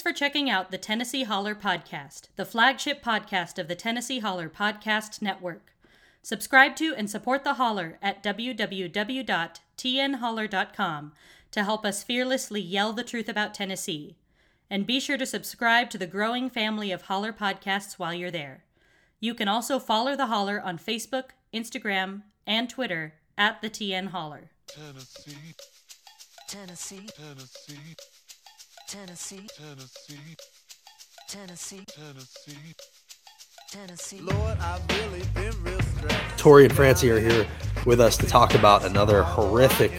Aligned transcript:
Thanks 0.00 0.16
for 0.16 0.18
checking 0.18 0.48
out 0.48 0.70
the 0.70 0.78
Tennessee 0.78 1.24
Holler 1.24 1.54
Podcast, 1.54 2.28
the 2.36 2.46
flagship 2.46 3.04
podcast 3.04 3.58
of 3.58 3.68
the 3.68 3.74
Tennessee 3.74 4.20
Holler 4.20 4.48
Podcast 4.48 5.20
Network. 5.20 5.74
Subscribe 6.22 6.74
to 6.76 6.94
and 6.94 7.10
support 7.10 7.44
the 7.44 7.52
Holler 7.54 7.98
at 8.00 8.22
www.tnholler.com 8.22 11.12
to 11.50 11.64
help 11.64 11.84
us 11.84 12.02
fearlessly 12.02 12.62
yell 12.62 12.94
the 12.94 13.04
truth 13.04 13.28
about 13.28 13.52
Tennessee. 13.52 14.16
And 14.70 14.86
be 14.86 15.00
sure 15.00 15.18
to 15.18 15.26
subscribe 15.26 15.90
to 15.90 15.98
the 15.98 16.06
growing 16.06 16.48
family 16.48 16.90
of 16.92 17.02
Holler 17.02 17.34
podcasts 17.34 17.98
while 17.98 18.14
you're 18.14 18.30
there. 18.30 18.64
You 19.20 19.34
can 19.34 19.48
also 19.48 19.78
follow 19.78 20.16
the 20.16 20.28
Holler 20.28 20.62
on 20.62 20.78
Facebook, 20.78 21.32
Instagram, 21.52 22.22
and 22.46 22.70
Twitter 22.70 23.16
at 23.36 23.60
the 23.60 23.68
TN 23.68 24.12
Holler. 24.12 24.50
Tennessee, 24.66 25.54
Tennessee, 26.48 27.06
Tennessee, 27.14 27.96
Tennessee, 28.90 29.46
Tennessee, 29.56 30.18
Tennessee, 31.28 31.84
Tennessee. 31.86 32.74
Tennessee. 33.70 34.20
Lord, 34.20 34.58
I've 34.58 34.82
really 34.98 35.22
been 35.32 35.62
real 35.62 35.80
stressed. 35.80 36.38
Tori 36.38 36.64
and 36.64 36.74
Francie 36.74 37.08
are 37.08 37.20
here 37.20 37.46
with 37.86 38.00
us 38.00 38.16
to 38.16 38.26
talk 38.26 38.56
about 38.56 38.84
another 38.84 39.22
horrific 39.22 39.92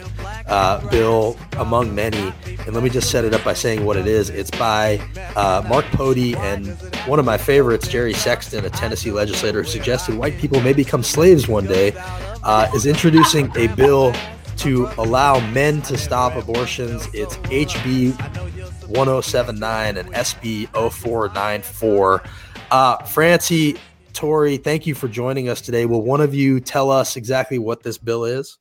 uh, 0.46 0.86
bill 0.90 1.38
among 1.56 1.94
many. 1.94 2.34
And 2.66 2.74
let 2.74 2.84
me 2.84 2.90
just 2.90 3.10
set 3.10 3.24
it 3.24 3.32
up 3.32 3.42
by 3.42 3.54
saying 3.54 3.82
what 3.82 3.96
it 3.96 4.06
is. 4.06 4.28
It's 4.28 4.50
by 4.50 4.98
uh, 5.36 5.64
Mark 5.66 5.86
Pody 5.86 6.36
and 6.36 6.66
one 7.06 7.18
of 7.18 7.24
my 7.24 7.38
favorites, 7.38 7.88
Jerry 7.88 8.12
Sexton, 8.12 8.62
a 8.66 8.70
Tennessee 8.70 9.10
legislator 9.10 9.62
who 9.62 9.68
suggested 9.70 10.16
white 10.16 10.36
people 10.36 10.60
may 10.60 10.74
become 10.74 11.02
slaves 11.02 11.48
one 11.48 11.64
day, 11.64 11.94
uh, 12.42 12.68
is 12.74 12.84
introducing 12.84 13.50
a 13.56 13.68
bill 13.68 14.12
to 14.58 14.86
allow 14.98 15.40
men 15.50 15.80
to 15.80 15.96
stop 15.96 16.36
abortions. 16.36 17.08
It's 17.14 17.36
HB 17.38 18.51
1079 18.92 19.96
and 19.96 20.12
SB 20.12 20.66
0494. 20.72 22.22
Uh, 22.70 22.96
Francie, 23.04 23.76
Tori, 24.12 24.56
thank 24.56 24.86
you 24.86 24.94
for 24.94 25.08
joining 25.08 25.48
us 25.48 25.60
today. 25.60 25.86
Will 25.86 26.02
one 26.02 26.20
of 26.20 26.34
you 26.34 26.60
tell 26.60 26.90
us 26.90 27.16
exactly 27.16 27.58
what 27.58 27.82
this 27.82 27.98
bill 27.98 28.24
is? 28.24 28.58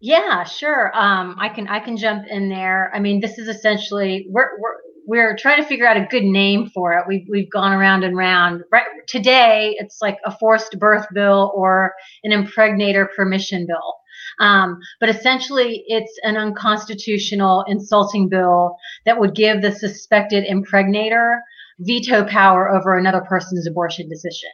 Yeah, 0.00 0.44
sure. 0.44 0.90
Um, 0.94 1.36
I 1.38 1.48
can 1.48 1.68
I 1.68 1.80
can 1.80 1.96
jump 1.96 2.26
in 2.28 2.48
there. 2.48 2.90
I 2.94 3.00
mean, 3.00 3.20
this 3.20 3.38
is 3.38 3.48
essentially 3.48 4.26
we're 4.28 4.50
we're 4.60 4.76
we're 5.06 5.36
trying 5.36 5.62
to 5.62 5.66
figure 5.66 5.86
out 5.86 5.96
a 5.96 6.06
good 6.10 6.24
name 6.24 6.68
for 6.68 6.92
it. 6.92 7.04
We've 7.08 7.26
we've 7.30 7.50
gone 7.50 7.72
around 7.72 8.04
and 8.04 8.16
round. 8.16 8.62
Right 8.70 8.84
today, 9.06 9.74
it's 9.78 9.98
like 10.02 10.18
a 10.24 10.36
forced 10.36 10.78
birth 10.78 11.06
bill 11.14 11.52
or 11.54 11.94
an 12.24 12.32
impregnator 12.32 13.08
permission 13.14 13.66
bill. 13.66 13.94
Um, 14.40 14.78
but 15.00 15.08
essentially, 15.08 15.84
it's 15.86 16.18
an 16.22 16.36
unconstitutional, 16.36 17.64
insulting 17.68 18.28
bill 18.28 18.76
that 19.04 19.18
would 19.18 19.34
give 19.34 19.62
the 19.62 19.72
suspected 19.72 20.44
impregnator 20.44 21.40
veto 21.80 22.24
power 22.24 22.70
over 22.70 22.96
another 22.96 23.20
person's 23.22 23.66
abortion 23.66 24.08
decision. 24.08 24.50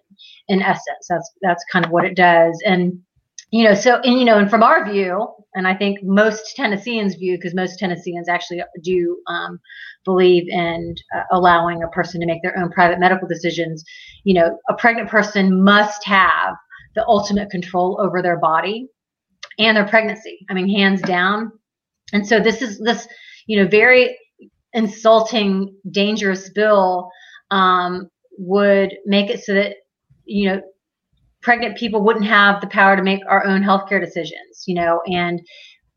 In 0.48 0.62
essence, 0.62 1.06
that's 1.08 1.30
that's 1.42 1.64
kind 1.72 1.84
of 1.84 1.91
what 1.91 2.05
it 2.05 2.16
does. 2.16 2.61
And 2.66 3.00
you 3.50 3.64
know, 3.64 3.74
so 3.74 4.00
and 4.00 4.19
you 4.19 4.24
know, 4.24 4.39
and 4.39 4.50
from 4.50 4.62
our 4.62 4.91
view, 4.91 5.28
and 5.55 5.66
I 5.66 5.74
think 5.74 5.98
most 6.02 6.56
Tennesseans' 6.56 7.17
view, 7.17 7.36
because 7.36 7.55
most 7.55 7.78
Tennesseans 7.78 8.28
actually 8.28 8.62
do 8.83 9.19
um, 9.28 9.61
believe 10.05 10.48
in 10.48 10.94
uh, 11.14 11.22
allowing 11.33 11.83
a 11.83 11.89
person 11.89 12.20
to 12.20 12.27
make 12.27 12.42
their 12.42 12.58
own 12.58 12.70
private 12.70 12.98
medical 12.98 13.28
decisions. 13.28 13.84
You 14.24 14.34
know, 14.34 14.58
a 14.69 14.74
pregnant 14.74 15.08
person 15.08 15.62
must 15.62 16.05
have 16.05 16.55
the 16.94 17.06
ultimate 17.06 17.50
control 17.50 18.00
over 18.00 18.22
their 18.22 18.39
body 18.39 18.89
and 19.58 19.77
their 19.77 19.86
pregnancy. 19.86 20.45
I 20.50 20.55
mean, 20.55 20.69
hands 20.69 21.03
down. 21.03 21.53
And 22.12 22.27
so 22.27 22.41
this 22.41 22.62
is 22.62 22.78
this, 22.81 23.06
you 23.47 23.62
know, 23.62 23.69
very 23.69 24.19
insulting, 24.72 25.75
dangerous 25.91 26.50
bill 26.50 27.11
um, 27.50 28.08
would 28.39 28.95
make 29.06 29.30
it 29.30 29.45
so 29.45 29.55
that 29.55 29.77
you 30.25 30.48
know 30.48 30.62
pregnant 31.42 31.77
people 31.77 32.03
wouldn't 32.03 32.25
have 32.25 32.61
the 32.61 32.67
power 32.69 32.97
to 32.97 33.03
make 33.03 33.20
our 33.28 33.45
own 33.47 33.63
healthcare 33.63 34.01
decisions, 34.01 34.64
you 34.67 34.74
know, 34.74 35.01
and 35.07 35.40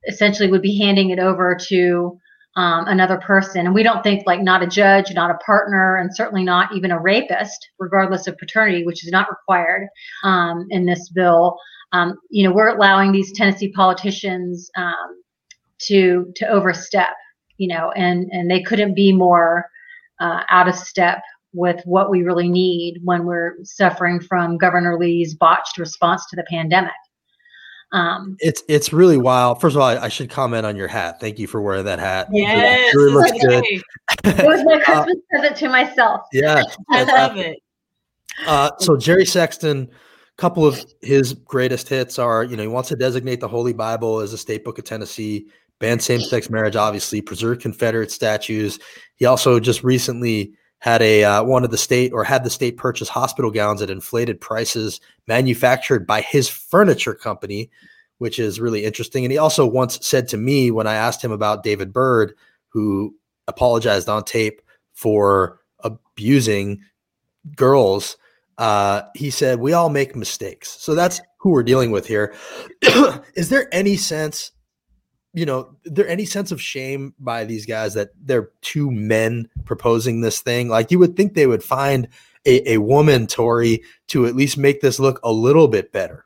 essentially 0.08 0.50
would 0.50 0.62
be 0.62 0.78
handing 0.78 1.12
it 1.12 1.20
over 1.20 1.58
to 1.68 2.18
um, 2.56 2.88
another 2.88 3.18
person. 3.18 3.66
And 3.66 3.76
we 3.76 3.84
don't 3.84 4.04
think 4.04 4.24
like 4.26 4.42
not 4.42 4.64
a 4.64 4.68
judge, 4.68 5.14
not 5.14 5.32
a 5.32 5.38
partner, 5.46 5.98
and 5.98 6.16
certainly 6.16 6.44
not 6.44 6.74
even 6.76 6.92
a 6.92 7.00
rapist, 7.00 7.70
regardless 7.80 8.28
of 8.28 8.38
paternity, 8.38 8.86
which 8.86 9.06
is 9.06 9.12
not 9.12 9.30
required 9.30 9.88
um, 10.24 10.68
in 10.70 10.86
this 10.86 11.10
bill. 11.10 11.58
Um, 11.92 12.18
you 12.30 12.48
know, 12.48 12.54
we're 12.54 12.76
allowing 12.76 13.12
these 13.12 13.32
Tennessee 13.34 13.72
politicians 13.72 14.70
um, 14.78 15.22
to 15.80 16.32
to 16.36 16.48
overstep, 16.48 17.16
you 17.58 17.68
know, 17.68 17.92
and 17.92 18.30
and 18.32 18.50
they 18.50 18.62
couldn't 18.62 18.96
be 18.96 19.12
more 19.12 19.66
uh, 20.20 20.44
out 20.50 20.68
of 20.68 20.76
step 20.76 21.22
with 21.54 21.82
what 21.86 22.10
we 22.10 22.24
really 22.24 22.50
need 22.50 23.00
when 23.04 23.26
we're 23.26 23.56
suffering 23.64 24.20
from 24.20 24.58
Governor 24.58 24.98
Lee's 24.98 25.36
botched 25.36 25.78
response 25.78 26.26
to 26.30 26.36
the 26.36 26.46
pandemic. 26.50 26.92
Um, 27.92 28.36
It's 28.40 28.64
it's 28.68 28.92
really 28.92 29.18
wild. 29.18 29.62
First 29.62 29.76
of 29.76 29.82
all, 29.82 29.88
I, 29.88 29.98
I 29.98 30.08
should 30.10 30.30
comment 30.30 30.66
on 30.66 30.76
your 30.76 30.88
hat. 30.88 31.20
Thank 31.20 31.40
you 31.40 31.48
for 31.48 31.62
wearing 31.62 31.86
that 31.86 32.00
hat. 32.00 32.28
Yes, 32.32 32.94
it 32.94 32.98
really 32.98 33.14
looks 33.14 33.32
good. 33.32 33.64
okay. 33.64 33.82
it 34.26 34.46
was 34.46 34.64
my 34.66 34.74
Uh, 34.74 35.04
Christmas 35.04 35.24
present 35.30 35.56
to 35.58 35.70
myself. 35.70 36.22
Yeah. 36.34 36.64
I 36.90 37.04
love 37.04 37.38
it. 37.38 37.58
Uh, 38.46 38.72
so 38.80 38.98
Jerry 38.98 39.26
Sexton, 39.26 39.90
a 39.92 40.42
couple 40.42 40.66
of 40.66 40.84
his 41.02 41.34
greatest 41.34 41.88
hits 41.88 42.20
are, 42.20 42.44
you 42.44 42.58
know, 42.58 42.64
he 42.64 42.68
wants 42.68 42.90
to 42.90 42.96
designate 42.98 43.40
the 43.40 43.48
Holy 43.48 43.72
Bible 43.72 44.20
as 44.20 44.34
a 44.34 44.38
state 44.38 44.66
book 44.66 44.78
of 44.78 44.84
Tennessee, 44.84 45.48
ban 45.80 46.00
same-sex 46.00 46.50
marriage, 46.50 46.76
obviously, 46.76 47.22
preserve 47.22 47.60
Confederate 47.60 48.12
statues. 48.12 48.78
He 49.16 49.26
also 49.26 49.58
just 49.60 49.84
recently 49.86 50.54
had 50.80 51.02
a 51.02 51.24
uh, 51.24 51.44
wanted 51.44 51.72
the 51.72 51.78
state 51.78 52.14
or 52.14 52.24
had 52.24 52.44
the 52.44 52.50
state 52.50 52.78
purchase 52.78 53.10
hospital 53.10 53.52
gowns 53.52 53.82
at 53.82 53.90
inflated 53.90 54.40
prices, 54.40 55.00
manufactured 55.28 56.06
by 56.06 56.22
his 56.22 56.48
furniture 56.50 57.16
company, 57.16 57.70
which 58.20 58.40
is 58.40 58.60
really 58.60 58.86
interesting. 58.86 59.26
And 59.26 59.32
he 59.32 59.38
also 59.38 59.66
once 59.66 60.06
said 60.06 60.28
to 60.30 60.38
me 60.38 60.72
when 60.72 60.88
I 60.88 60.96
asked 60.96 61.24
him 61.24 61.32
about 61.32 61.64
David 61.64 61.92
Byrd, 61.92 62.34
who 62.70 63.16
apologized 63.48 64.10
on 64.10 64.24
tape 64.24 64.62
for 64.94 65.60
abusing 65.84 66.82
girls 67.56 68.18
uh, 68.58 69.04
he 69.16 69.30
said, 69.30 69.60
We 69.60 69.74
all 69.74 69.90
make 69.90 70.16
mistakes. 70.16 70.70
So 70.80 70.96
that's 70.96 71.22
who 71.40 71.50
we're 71.50 71.64
dealing 71.64 71.92
with 71.92 72.08
here. 72.08 72.34
Is 73.36 73.50
there 73.50 73.68
any 73.74 73.98
sense, 73.98 74.52
you 75.36 75.46
know, 75.46 75.76
there 75.84 76.08
any 76.08 76.26
sense 76.26 76.52
of 76.52 76.62
shame 76.62 77.14
by 77.20 77.44
these 77.44 77.66
guys 77.66 77.94
that 77.94 78.12
they're 78.24 78.52
two 78.62 78.90
men 78.90 79.50
proposing 79.66 80.22
this 80.22 80.40
thing? 80.40 80.70
Like 80.70 80.92
you 80.92 81.00
would 81.00 81.18
think 81.18 81.34
they 81.34 81.46
would 81.46 81.64
find 81.64 82.08
a, 82.46 82.74
a 82.74 82.78
woman, 82.78 83.28
Tori, 83.28 83.84
to 84.08 84.26
at 84.26 84.36
least 84.36 84.58
make 84.58 84.80
this 84.80 84.98
look 84.98 85.20
a 85.24 85.32
little 85.32 85.68
bit 85.68 85.92
better. 85.92 86.26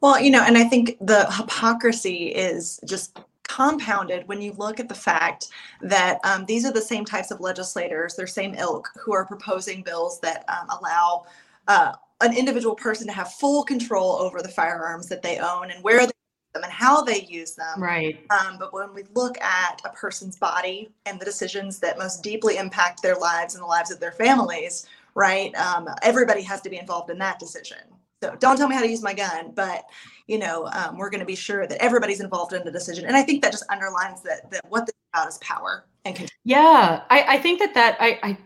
Well, 0.00 0.18
you 0.18 0.30
know, 0.30 0.42
and 0.42 0.56
I 0.56 0.64
think 0.64 0.96
the 1.00 1.30
hypocrisy 1.30 2.28
is 2.28 2.80
just 2.86 3.18
compounded 3.42 4.26
when 4.26 4.40
you 4.40 4.54
look 4.54 4.80
at 4.80 4.88
the 4.88 4.94
fact 4.94 5.48
that 5.82 6.18
um, 6.24 6.46
these 6.46 6.64
are 6.64 6.72
the 6.72 6.80
same 6.80 7.04
types 7.04 7.30
of 7.30 7.40
legislators, 7.40 8.16
their 8.16 8.26
same 8.26 8.54
ilk, 8.54 8.88
who 8.98 9.12
are 9.12 9.26
proposing 9.26 9.82
bills 9.82 10.18
that 10.20 10.44
um, 10.48 10.66
allow 10.78 11.26
uh, 11.68 11.92
an 12.22 12.34
individual 12.34 12.74
person 12.74 13.06
to 13.06 13.12
have 13.12 13.32
full 13.34 13.62
control 13.64 14.12
over 14.12 14.40
the 14.40 14.48
firearms 14.48 15.08
that 15.08 15.22
they 15.22 15.38
own 15.38 15.70
and 15.70 15.84
where 15.84 16.06
they 16.06 16.12
them 16.52 16.64
and 16.64 16.72
how 16.72 17.02
they 17.02 17.22
use 17.22 17.54
them. 17.54 17.82
Right. 17.82 18.20
Um, 18.30 18.56
but 18.58 18.72
when 18.72 18.92
we 18.94 19.04
look 19.14 19.40
at 19.40 19.80
a 19.84 19.90
person's 19.90 20.36
body 20.36 20.90
and 21.06 21.20
the 21.20 21.24
decisions 21.24 21.78
that 21.80 21.98
most 21.98 22.22
deeply 22.22 22.56
impact 22.56 23.02
their 23.02 23.16
lives 23.16 23.54
and 23.54 23.62
the 23.62 23.66
lives 23.66 23.90
of 23.90 24.00
their 24.00 24.12
families, 24.12 24.86
right? 25.14 25.54
Um, 25.56 25.88
everybody 26.02 26.42
has 26.42 26.60
to 26.62 26.70
be 26.70 26.78
involved 26.78 27.10
in 27.10 27.18
that 27.18 27.38
decision. 27.38 27.78
So 28.22 28.36
don't 28.38 28.56
tell 28.56 28.68
me 28.68 28.76
how 28.76 28.82
to 28.82 28.88
use 28.88 29.02
my 29.02 29.14
gun, 29.14 29.52
but 29.54 29.84
you 30.28 30.38
know, 30.38 30.68
um, 30.72 30.96
we're 30.96 31.10
going 31.10 31.20
to 31.20 31.26
be 31.26 31.34
sure 31.34 31.66
that 31.66 31.82
everybody's 31.82 32.20
involved 32.20 32.52
in 32.52 32.64
the 32.64 32.70
decision. 32.70 33.04
And 33.06 33.16
I 33.16 33.22
think 33.22 33.42
that 33.42 33.50
just 33.50 33.64
underlines 33.68 34.22
that 34.22 34.48
that 34.52 34.64
what 34.68 34.86
this 34.86 34.94
is 34.94 35.08
about 35.12 35.28
is 35.28 35.38
power 35.38 35.84
and 36.04 36.14
control. 36.14 36.30
Yeah, 36.44 37.02
I, 37.10 37.24
I 37.34 37.38
think 37.38 37.58
that 37.58 37.74
that 37.74 37.96
I, 38.00 38.20
I 38.22 38.38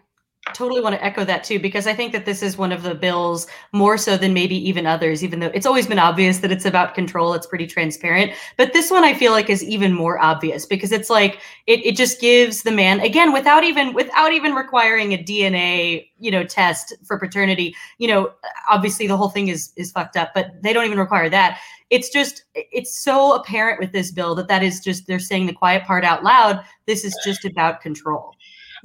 totally 0.52 0.81
want 0.81 0.94
to 0.94 1.04
echo 1.04 1.25
that 1.25 1.44
too 1.44 1.58
because 1.58 1.87
I 1.87 1.94
think 1.94 2.12
that 2.12 2.25
this 2.25 2.43
is 2.43 2.56
one 2.56 2.72
of 2.72 2.82
the 2.82 2.94
bills 2.94 3.46
more 3.72 3.98
so 3.98 4.16
than 4.16 4.32
maybe 4.32 4.56
even 4.69 4.87
others. 4.87 5.25
Even 5.25 5.40
though 5.40 5.50
it's 5.54 5.66
always 5.66 5.87
been 5.87 5.98
obvious 5.98 6.38
that 6.38 6.52
it's 6.52 6.64
about 6.64 6.94
control, 6.94 7.34
it's 7.34 7.46
pretty 7.46 7.66
transparent. 7.66 8.32
But 8.56 8.72
this 8.72 8.90
one 8.90 9.04
I 9.04 9.14
feel 9.14 9.32
like 9.32 9.50
is 9.50 9.64
even 9.64 9.93
more 9.93 10.19
obvious 10.22 10.64
because 10.64 10.93
it's 10.93 11.10
like 11.10 11.40
it, 11.66 11.84
it 11.84 11.96
just 11.96 12.20
gives 12.20 12.62
the 12.62 12.72
man 12.72 13.00
again 13.00 13.32
without 13.32 13.64
even 13.64 13.93
without 13.93 14.32
even 14.32 14.54
requiring 14.54 15.12
a 15.12 15.19
DNA 15.19 16.08
you 16.19 16.31
know 16.31 16.44
test 16.44 16.94
for 17.04 17.19
paternity. 17.19 17.75
You 17.99 18.08
know, 18.08 18.32
obviously 18.69 19.06
the 19.06 19.16
whole 19.16 19.31
thing 19.31 19.49
is 19.49 19.72
is 19.76 19.92
fucked 19.92 20.16
up, 20.16 20.31
but 20.34 20.62
they 20.62 20.72
don't 20.72 20.87
even 20.87 20.99
require 20.99 21.28
that 21.31 21.58
it's 21.90 22.10
just 22.10 22.44
it's 22.54 22.99
so 22.99 23.34
apparent 23.34 23.78
with 23.78 23.92
this 23.92 24.10
bill 24.10 24.34
that 24.34 24.49
that 24.49 24.62
is 24.62 24.81
just 24.81 25.06
they're 25.06 25.19
saying 25.19 25.46
the 25.46 25.52
quiet 25.52 25.84
part 25.84 26.04
out 26.04 26.25
loud 26.25 26.60
this 26.87 27.04
is 27.04 27.16
just 27.25 27.44
about 27.44 27.81
control 27.81 28.34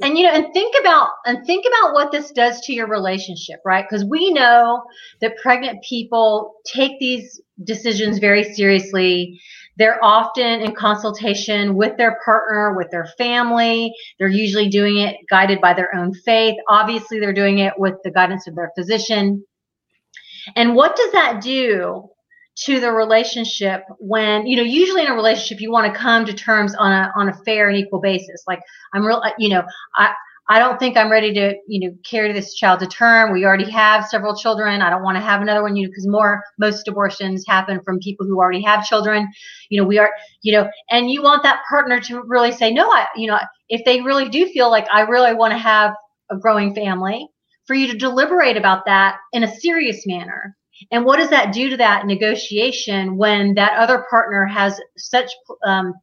and 0.01 0.17
you 0.17 0.25
know 0.25 0.31
and 0.31 0.53
think 0.53 0.75
about 0.79 1.09
and 1.25 1.45
think 1.45 1.65
about 1.65 1.93
what 1.93 2.11
this 2.11 2.31
does 2.31 2.59
to 2.61 2.73
your 2.73 2.87
relationship 2.87 3.59
right 3.65 3.85
because 3.89 4.05
we 4.05 4.31
know 4.31 4.83
that 5.21 5.37
pregnant 5.37 5.83
people 5.83 6.55
take 6.65 6.99
these 6.99 7.41
decisions 7.63 8.19
very 8.19 8.53
seriously 8.53 9.39
they're 9.77 10.03
often 10.03 10.61
in 10.61 10.75
consultation 10.75 11.75
with 11.75 11.97
their 11.97 12.19
partner, 12.23 12.75
with 12.75 12.91
their 12.91 13.07
family. 13.17 13.91
They're 14.19 14.27
usually 14.27 14.69
doing 14.69 14.97
it 14.97 15.15
guided 15.29 15.61
by 15.61 15.73
their 15.73 15.95
own 15.95 16.13
faith. 16.13 16.55
Obviously, 16.69 17.19
they're 17.19 17.33
doing 17.33 17.59
it 17.59 17.73
with 17.77 17.95
the 18.03 18.11
guidance 18.11 18.47
of 18.47 18.55
their 18.55 18.71
physician. 18.77 19.43
And 20.55 20.75
what 20.75 20.95
does 20.95 21.11
that 21.13 21.41
do 21.41 22.09
to 22.57 22.79
the 22.79 22.91
relationship 22.91 23.83
when 23.99 24.45
you 24.45 24.57
know 24.57 24.63
usually 24.63 25.01
in 25.01 25.07
a 25.07 25.15
relationship 25.15 25.61
you 25.61 25.71
want 25.71 25.91
to 25.91 25.99
come 25.99 26.25
to 26.25 26.33
terms 26.33 26.75
on 26.75 26.91
a 26.91 27.11
on 27.15 27.29
a 27.29 27.33
fair 27.45 27.69
and 27.69 27.77
equal 27.77 28.01
basis. 28.01 28.43
Like 28.47 28.59
i'm 28.93 29.05
real 29.05 29.23
you 29.37 29.49
know 29.49 29.63
i 29.95 30.13
i 30.49 30.59
don't 30.59 30.77
think 30.77 30.97
i'm 30.97 31.09
ready 31.09 31.33
to 31.33 31.55
you 31.67 31.79
know 31.79 31.95
carry 32.03 32.33
this 32.33 32.53
child 32.53 32.81
to 32.81 32.87
term. 32.87 33.31
We 33.31 33.45
already 33.45 33.69
have 33.71 34.05
several 34.05 34.35
children. 34.35 34.81
I 34.81 34.89
don't 34.89 35.03
want 35.03 35.15
to 35.15 35.21
have 35.21 35.41
another 35.41 35.61
one 35.61 35.75
you 35.75 35.85
know 35.85 35.89
because 35.89 36.07
more 36.07 36.43
most 36.59 36.87
abortions 36.87 37.45
happen 37.47 37.79
from 37.85 37.99
people 37.99 38.25
who 38.25 38.37
already 38.39 38.61
have 38.63 38.85
children. 38.85 39.29
You 39.69 39.81
know 39.81 39.87
we 39.87 39.97
are 39.97 40.11
you 40.41 40.53
know 40.53 40.69
and 40.89 41.09
you 41.09 41.23
want 41.23 41.43
that 41.43 41.61
partner 41.69 42.01
to 42.01 42.21
really 42.23 42.51
say 42.51 42.71
no 42.71 42.89
i 42.91 43.07
you 43.15 43.27
know 43.27 43.39
if 43.69 43.83
they 43.85 44.01
really 44.01 44.27
do 44.27 44.47
feel 44.49 44.69
like 44.69 44.87
i 44.91 45.01
really 45.01 45.33
want 45.33 45.51
to 45.51 45.57
have 45.57 45.93
a 46.29 46.37
growing 46.37 46.75
family 46.75 47.27
for 47.65 47.75
you 47.75 47.87
to 47.87 47.97
deliberate 47.97 48.57
about 48.57 48.85
that 48.85 49.17
in 49.31 49.43
a 49.43 49.55
serious 49.55 50.05
manner 50.05 50.57
and 50.91 51.05
what 51.05 51.17
does 51.17 51.29
that 51.29 51.53
do 51.53 51.69
to 51.69 51.77
that 51.77 52.05
negotiation 52.05 53.17
when 53.17 53.53
that 53.55 53.77
other 53.77 54.05
partner 54.09 54.45
has 54.45 54.79
such 54.97 55.31
um, 55.65 55.93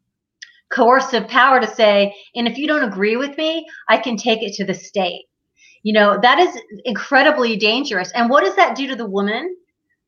coercive 0.70 1.28
power 1.28 1.60
to 1.60 1.66
say, 1.66 2.14
and 2.34 2.46
if 2.46 2.58
you 2.58 2.66
don't 2.66 2.84
agree 2.84 3.16
with 3.16 3.36
me, 3.36 3.66
I 3.88 3.98
can 3.98 4.16
take 4.16 4.42
it 4.42 4.54
to 4.54 4.64
the 4.64 4.74
state? 4.74 5.24
You 5.82 5.94
know, 5.94 6.18
that 6.20 6.38
is 6.38 6.60
incredibly 6.84 7.56
dangerous. 7.56 8.12
And 8.12 8.28
what 8.28 8.44
does 8.44 8.56
that 8.56 8.76
do 8.76 8.86
to 8.88 8.96
the 8.96 9.06
woman, 9.06 9.56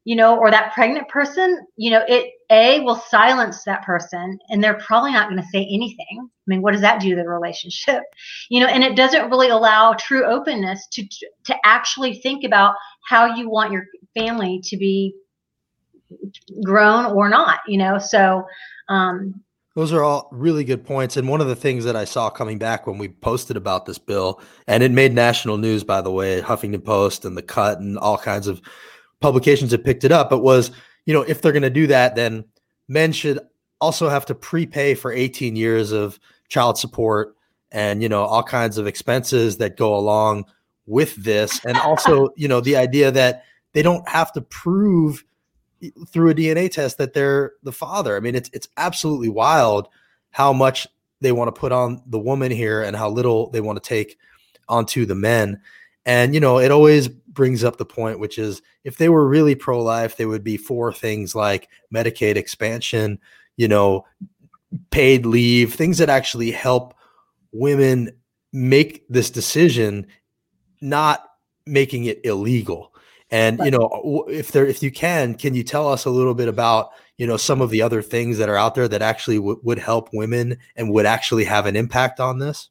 you 0.04 0.16
know, 0.16 0.38
or 0.38 0.50
that 0.50 0.72
pregnant 0.72 1.08
person? 1.08 1.66
You 1.76 1.90
know, 1.92 2.04
it 2.08 2.32
A 2.50 2.80
will 2.80 2.96
silence 2.96 3.64
that 3.64 3.84
person 3.84 4.38
and 4.48 4.62
they're 4.62 4.78
probably 4.78 5.12
not 5.12 5.28
going 5.28 5.40
to 5.40 5.48
say 5.48 5.68
anything. 5.70 6.18
I 6.20 6.46
mean, 6.46 6.62
what 6.62 6.72
does 6.72 6.80
that 6.80 7.00
do 7.00 7.10
to 7.10 7.16
the 7.16 7.28
relationship? 7.28 8.02
You 8.48 8.60
know, 8.60 8.66
and 8.66 8.82
it 8.82 8.96
doesn't 8.96 9.30
really 9.30 9.48
allow 9.48 9.94
true 9.94 10.24
openness 10.24 10.88
to 10.92 11.06
to 11.44 11.56
actually 11.64 12.14
think 12.14 12.44
about 12.44 12.74
how 13.08 13.36
you 13.36 13.48
want 13.48 13.72
your 13.72 13.84
family 14.18 14.60
to 14.64 14.76
be 14.76 15.14
grown 16.64 17.06
or 17.06 17.28
not, 17.28 17.60
you 17.66 17.78
know. 17.78 17.98
So 17.98 18.44
um 18.88 19.40
Those 19.76 19.92
are 19.92 20.02
all 20.02 20.28
really 20.32 20.64
good 20.64 20.84
points. 20.84 21.16
And 21.16 21.28
one 21.28 21.40
of 21.40 21.46
the 21.46 21.56
things 21.56 21.84
that 21.84 21.94
I 21.94 22.04
saw 22.04 22.28
coming 22.28 22.58
back 22.58 22.86
when 22.86 22.98
we 22.98 23.08
posted 23.08 23.56
about 23.56 23.86
this 23.86 23.98
bill, 23.98 24.40
and 24.66 24.82
it 24.82 24.90
made 24.90 25.14
national 25.14 25.58
news, 25.58 25.84
by 25.84 26.00
the 26.00 26.10
way, 26.10 26.40
Huffington 26.40 26.84
Post 26.84 27.24
and 27.24 27.36
The 27.36 27.42
Cut 27.42 27.78
and 27.78 27.96
all 27.98 28.18
kinds 28.18 28.48
of 28.48 28.60
publications 29.20 29.72
have 29.72 29.84
picked 29.84 30.04
it 30.04 30.12
up, 30.12 30.32
it 30.32 30.42
was, 30.42 30.70
you 31.06 31.14
know, 31.14 31.22
if 31.22 31.42
they're 31.42 31.52
going 31.52 31.62
to 31.62 31.70
do 31.70 31.86
that, 31.86 32.14
then 32.14 32.44
men 32.88 33.12
should 33.12 33.38
also 33.80 34.08
have 34.08 34.26
to 34.26 34.34
prepay 34.34 34.94
for 34.94 35.12
18 35.12 35.56
years 35.56 35.92
of 35.92 36.18
child 36.48 36.78
support 36.78 37.34
and, 37.72 38.02
you 38.02 38.08
know, 38.08 38.24
all 38.24 38.42
kinds 38.42 38.78
of 38.78 38.86
expenses 38.86 39.58
that 39.58 39.76
go 39.76 39.94
along 39.94 40.44
with 40.86 41.14
this. 41.16 41.64
And 41.64 41.76
also, 41.78 42.30
you 42.36 42.48
know, 42.48 42.60
the 42.60 42.76
idea 42.76 43.10
that 43.10 43.44
they 43.72 43.82
don't 43.82 44.06
have 44.08 44.32
to 44.32 44.40
prove 44.40 45.24
through 46.08 46.30
a 46.30 46.34
DNA 46.34 46.70
test 46.70 46.98
that 46.98 47.14
they're 47.14 47.52
the 47.62 47.72
father. 47.72 48.16
I 48.16 48.20
mean, 48.20 48.34
it's 48.34 48.50
it's 48.52 48.68
absolutely 48.76 49.28
wild 49.28 49.88
how 50.30 50.52
much 50.52 50.86
they 51.20 51.32
want 51.32 51.54
to 51.54 51.58
put 51.58 51.72
on 51.72 52.02
the 52.06 52.18
woman 52.18 52.50
here 52.50 52.82
and 52.82 52.96
how 52.96 53.08
little 53.08 53.50
they 53.50 53.60
want 53.60 53.82
to 53.82 53.88
take 53.88 54.18
onto 54.68 55.06
the 55.06 55.14
men. 55.14 55.60
And 56.04 56.34
you 56.34 56.40
know, 56.40 56.58
it 56.58 56.70
always 56.70 57.08
brings 57.32 57.64
up 57.64 57.76
the 57.76 57.84
point, 57.84 58.18
which 58.18 58.38
is 58.38 58.62
if 58.84 58.96
they 58.96 59.08
were 59.08 59.28
really 59.28 59.54
pro-life, 59.54 60.16
they 60.16 60.26
would 60.26 60.44
be 60.44 60.56
for 60.56 60.92
things 60.92 61.34
like 61.34 61.68
Medicaid 61.94 62.36
expansion, 62.36 63.18
you 63.56 63.68
know, 63.68 64.04
paid 64.90 65.26
leave, 65.26 65.74
things 65.74 65.98
that 65.98 66.10
actually 66.10 66.50
help 66.50 66.94
women 67.52 68.10
make 68.52 69.06
this 69.08 69.30
decision, 69.30 70.06
not 70.80 71.24
making 71.66 72.04
it 72.04 72.20
illegal. 72.24 72.92
And 73.30 73.60
you 73.60 73.70
know, 73.70 74.24
if 74.28 74.50
there, 74.50 74.66
if 74.66 74.82
you 74.82 74.90
can, 74.90 75.34
can 75.34 75.54
you 75.54 75.62
tell 75.62 75.88
us 75.88 76.04
a 76.04 76.10
little 76.10 76.34
bit 76.34 76.48
about 76.48 76.90
you 77.16 77.26
know 77.26 77.36
some 77.36 77.60
of 77.60 77.70
the 77.70 77.80
other 77.80 78.02
things 78.02 78.38
that 78.38 78.48
are 78.48 78.56
out 78.56 78.74
there 78.74 78.88
that 78.88 79.02
actually 79.02 79.36
w- 79.36 79.60
would 79.62 79.78
help 79.78 80.08
women 80.12 80.58
and 80.74 80.90
would 80.90 81.06
actually 81.06 81.44
have 81.44 81.66
an 81.66 81.76
impact 81.76 82.18
on 82.18 82.40
this? 82.40 82.69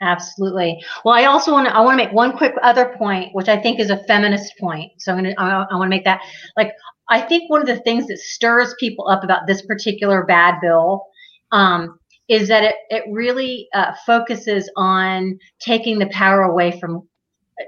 Absolutely. 0.00 0.82
Well, 1.04 1.14
I 1.14 1.24
also 1.24 1.52
want 1.52 1.66
to 1.68 1.74
I 1.74 1.80
want 1.80 1.98
to 1.98 2.04
make 2.04 2.14
one 2.14 2.36
quick 2.36 2.54
other 2.62 2.94
point, 2.98 3.34
which 3.34 3.48
I 3.48 3.60
think 3.60 3.80
is 3.80 3.90
a 3.90 4.04
feminist 4.04 4.56
point. 4.58 4.92
So 4.98 5.12
I'm 5.12 5.18
gonna 5.18 5.34
I, 5.38 5.66
I 5.70 5.74
want 5.76 5.86
to 5.86 5.96
make 5.96 6.04
that 6.04 6.22
like 6.56 6.72
I 7.10 7.20
think 7.20 7.50
one 7.50 7.60
of 7.60 7.66
the 7.66 7.80
things 7.80 8.06
that 8.06 8.18
stirs 8.18 8.74
people 8.78 9.08
up 9.08 9.24
about 9.24 9.46
this 9.46 9.62
particular 9.62 10.24
bad 10.24 10.60
bill 10.60 11.04
um, 11.52 11.98
is 12.28 12.48
that 12.48 12.62
it 12.62 12.76
it 12.90 13.04
really 13.10 13.68
uh, 13.74 13.92
focuses 14.06 14.70
on 14.76 15.38
taking 15.60 15.98
the 15.98 16.08
power 16.10 16.42
away 16.42 16.78
from 16.78 17.08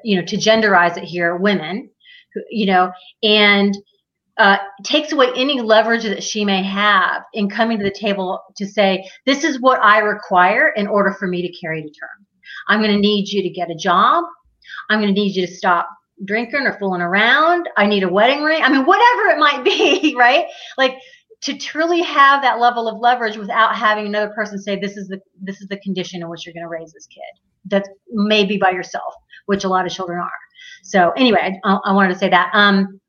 you 0.05 0.17
know 0.17 0.25
to 0.27 0.37
genderize 0.37 0.97
it 0.97 1.05
here 1.05 1.37
women 1.37 1.91
you 2.51 2.67
know, 2.67 2.93
and 3.23 3.77
uh, 4.41 4.57
takes 4.85 5.13
away 5.13 5.29
any 5.37 5.61
leverage 5.61 6.05
that 6.05 6.25
she 6.25 6.47
may 6.47 6.63
have 6.63 7.23
in 7.35 7.51
coming 7.51 7.77
to 7.77 7.85
the 7.85 7.91
table 7.91 8.43
to 8.57 8.67
say, 8.67 9.07
this 9.27 9.45
is 9.45 9.61
what 9.61 9.83
I 9.83 9.99
require 9.99 10.73
in 10.75 10.87
order 10.87 11.13
for 11.13 11.29
me 11.29 11.43
to 11.47 11.61
carry 11.61 11.83
to 11.83 11.89
term. 11.89 12.27
I'm 12.67 12.81
going 12.81 12.95
to 12.95 12.99
need 12.99 13.29
you 13.29 13.43
to 13.43 13.51
get 13.51 13.71
a 13.71 13.75
job. 13.75 14.25
I'm 14.89 15.01
going 15.01 15.15
to 15.15 15.21
need 15.21 15.37
you 15.37 15.47
to 15.47 15.53
stop 15.53 15.91
drinking 16.25 16.63
or 16.63 16.79
fooling 16.79 17.03
around. 17.03 17.69
I 17.77 17.85
need 17.85 18.03
a 18.03 18.09
wedding 18.09 18.43
ring. 18.43 18.63
I 18.63 18.71
mean, 18.71 18.87
whatever 18.87 19.29
it 19.29 19.39
might 19.39 19.63
be, 19.63 20.15
right? 20.19 20.47
Like 20.79 20.97
to 21.43 21.59
truly 21.59 22.01
have 22.01 22.41
that 22.41 22.59
level 22.59 22.89
of 22.89 22.99
leverage 22.99 23.37
without 23.37 23.77
having 23.77 24.07
another 24.07 24.33
person 24.35 24.59
say, 24.59 24.81
this 24.81 24.97
is 24.97 25.09
the 25.09 25.21
this 25.43 25.61
is 25.61 25.69
the 25.69 25.79
condition 25.81 26.23
in 26.23 26.31
which 26.31 26.47
you're 26.47 26.55
going 26.55 26.65
to 26.65 26.69
raise 26.69 26.95
this 26.95 27.07
kid. 27.07 27.43
That's 27.67 27.89
maybe 28.11 28.57
by 28.57 28.71
yourself, 28.71 29.13
which 29.45 29.65
a 29.65 29.69
lot 29.69 29.85
of 29.85 29.93
children 29.93 30.19
are. 30.19 30.31
So 30.83 31.11
anyway, 31.11 31.61
I, 31.63 31.79
I 31.85 31.93
wanted 31.93 32.15
to 32.15 32.19
say 32.19 32.31
that. 32.31 32.51
Um, 32.55 33.00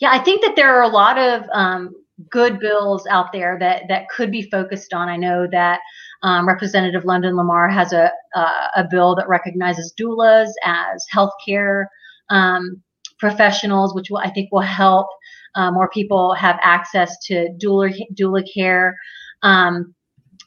yeah, 0.00 0.10
I 0.10 0.18
think 0.18 0.42
that 0.42 0.56
there 0.56 0.74
are 0.74 0.82
a 0.82 0.88
lot 0.88 1.18
of 1.18 1.44
um, 1.52 1.94
good 2.30 2.58
bills 2.58 3.06
out 3.08 3.32
there 3.32 3.58
that 3.60 3.82
that 3.88 4.08
could 4.08 4.30
be 4.30 4.50
focused 4.50 4.92
on. 4.92 5.08
I 5.08 5.16
know 5.16 5.46
that 5.52 5.80
um, 6.22 6.48
Representative 6.48 7.04
London 7.04 7.36
Lamar 7.36 7.68
has 7.68 7.92
a 7.92 8.10
uh, 8.34 8.68
a 8.76 8.84
bill 8.90 9.14
that 9.16 9.28
recognizes 9.28 9.94
doulas 9.98 10.50
as 10.64 11.04
healthcare 11.14 11.84
um, 12.30 12.82
professionals, 13.18 13.94
which 13.94 14.10
will, 14.10 14.18
I 14.18 14.30
think 14.30 14.50
will 14.50 14.60
help 14.60 15.06
uh, 15.54 15.70
more 15.70 15.90
people 15.90 16.32
have 16.34 16.58
access 16.62 17.18
to 17.26 17.48
doula 17.62 17.92
doula 18.14 18.42
care. 18.52 18.96
Um, 19.42 19.94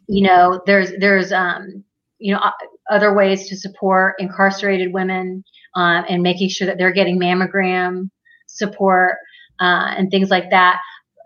you 0.07 0.23
know, 0.23 0.61
there's 0.65 0.91
there's 0.99 1.31
um, 1.31 1.83
you 2.17 2.33
know 2.33 2.41
other 2.89 3.13
ways 3.13 3.47
to 3.49 3.55
support 3.55 4.15
incarcerated 4.19 4.93
women 4.93 5.43
um, 5.75 6.05
and 6.09 6.23
making 6.23 6.49
sure 6.49 6.67
that 6.67 6.77
they're 6.77 6.91
getting 6.91 7.19
mammogram 7.19 8.09
support 8.47 9.17
uh, 9.59 9.93
and 9.97 10.09
things 10.11 10.29
like 10.29 10.49
that. 10.51 10.79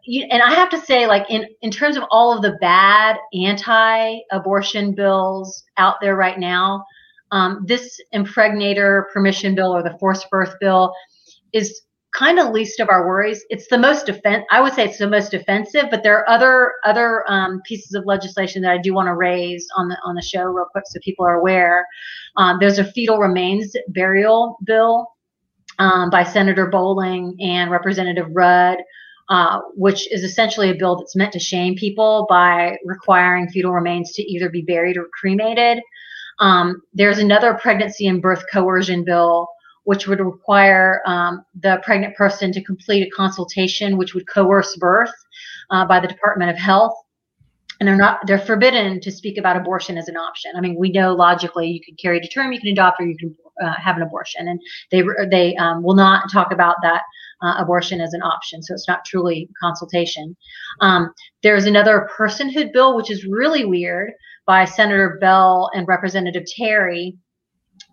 You, 0.03 0.25
and 0.31 0.41
I 0.41 0.53
have 0.53 0.69
to 0.69 0.79
say, 0.79 1.05
like 1.05 1.29
in 1.29 1.45
in 1.61 1.71
terms 1.71 1.97
of 1.97 2.03
all 2.11 2.35
of 2.35 2.41
the 2.41 2.57
bad 2.61 3.17
anti-abortion 3.33 4.93
bills 4.95 5.63
out 5.77 5.95
there 6.01 6.15
right 6.15 6.39
now, 6.39 6.85
um, 7.31 7.65
this 7.67 7.99
impregnator 8.13 9.05
permission 9.11 9.53
bill 9.53 9.75
or 9.75 9.83
the 9.83 9.97
forced 9.99 10.29
birth 10.29 10.55
bill 10.61 10.93
is 11.53 11.81
kind 12.13 12.39
of 12.39 12.49
least 12.51 12.79
of 12.79 12.89
our 12.89 13.05
worries. 13.05 13.43
It's 13.49 13.67
the 13.67 13.77
most 13.77 14.05
defense. 14.05 14.45
I 14.49 14.61
would 14.61 14.73
say 14.73 14.85
it's 14.85 14.97
the 14.97 15.09
most 15.09 15.33
offensive, 15.33 15.85
but 15.91 16.03
there 16.03 16.17
are 16.17 16.29
other 16.29 16.73
other 16.85 17.23
um, 17.29 17.61
pieces 17.65 17.93
of 17.93 18.05
legislation 18.05 18.61
that 18.63 18.71
I 18.71 18.77
do 18.77 18.93
want 18.93 19.07
to 19.07 19.13
raise 19.13 19.67
on 19.75 19.87
the 19.89 19.97
on 20.03 20.15
the 20.15 20.21
show 20.21 20.43
real 20.43 20.67
quick 20.71 20.85
so 20.87 20.99
people 21.03 21.25
are 21.25 21.39
aware. 21.39 21.85
Um, 22.37 22.57
there's 22.59 22.79
a 22.79 22.91
fetal 22.91 23.17
remains 23.17 23.75
burial 23.89 24.57
bill 24.63 25.07
um, 25.79 26.09
by 26.09 26.23
Senator 26.23 26.67
Bowling 26.67 27.35
and 27.39 27.71
Representative 27.71 28.27
Rudd. 28.31 28.79
Uh, 29.29 29.59
which 29.75 30.09
is 30.09 30.23
essentially 30.23 30.69
a 30.69 30.73
bill 30.73 30.95
that's 30.95 31.13
meant 31.13 31.33
to 31.33 31.39
shame 31.39 31.75
people 31.75 32.25
by 32.29 32.77
requiring 32.85 33.49
fetal 33.49 33.73
remains 33.73 34.13
to 34.13 34.21
either 34.21 34.49
be 34.49 34.61
buried 34.61 34.95
or 34.95 35.09
cremated. 35.19 35.83
Um, 36.39 36.81
there's 36.93 37.17
another 37.17 37.55
pregnancy 37.55 38.07
and 38.07 38.21
birth 38.21 38.45
coercion 38.49 39.03
bill 39.03 39.49
which 39.87 40.05
would 40.05 40.19
require 40.19 41.01
um, 41.05 41.45
the 41.61 41.81
pregnant 41.81 42.13
person 42.17 42.51
to 42.51 42.61
complete 42.61 43.07
a 43.07 43.09
consultation, 43.09 43.97
which 43.97 44.13
would 44.13 44.27
coerce 44.27 44.75
birth 44.75 45.13
uh, 45.69 45.85
by 45.85 45.97
the 45.97 46.07
Department 46.09 46.51
of 46.51 46.57
Health. 46.57 46.93
And 47.79 47.87
they're 47.87 47.95
not 47.95 48.19
they're 48.27 48.37
forbidden 48.37 48.99
to 48.99 49.11
speak 49.11 49.37
about 49.37 49.55
abortion 49.55 49.97
as 49.97 50.09
an 50.09 50.17
option. 50.17 50.51
I 50.57 50.59
mean, 50.59 50.75
we 50.77 50.91
know 50.91 51.15
logically 51.15 51.69
you 51.69 51.79
can 51.79 51.95
carry 51.95 52.19
to 52.19 52.27
term, 52.27 52.51
you 52.51 52.59
can 52.59 52.69
adopt, 52.69 52.99
or 52.99 53.05
you 53.05 53.17
can 53.17 53.33
uh, 53.63 53.73
have 53.73 53.97
an 53.97 54.03
abortion, 54.03 54.47
and 54.47 54.59
they 54.91 55.03
they 55.29 55.55
um, 55.57 55.83
will 55.83 55.95
not 55.95 56.31
talk 56.31 56.51
about 56.51 56.75
that 56.81 57.03
uh, 57.41 57.55
abortion 57.57 58.01
as 58.01 58.13
an 58.13 58.21
option. 58.21 58.61
So 58.61 58.73
it's 58.73 58.87
not 58.87 59.05
truly 59.05 59.49
consultation. 59.61 60.35
Um, 60.81 61.13
there's 61.43 61.65
another 61.65 62.09
personhood 62.17 62.73
bill, 62.73 62.95
which 62.95 63.11
is 63.11 63.25
really 63.25 63.65
weird, 63.65 64.11
by 64.45 64.65
Senator 64.65 65.17
Bell 65.19 65.69
and 65.73 65.87
Representative 65.87 66.43
Terry, 66.55 67.15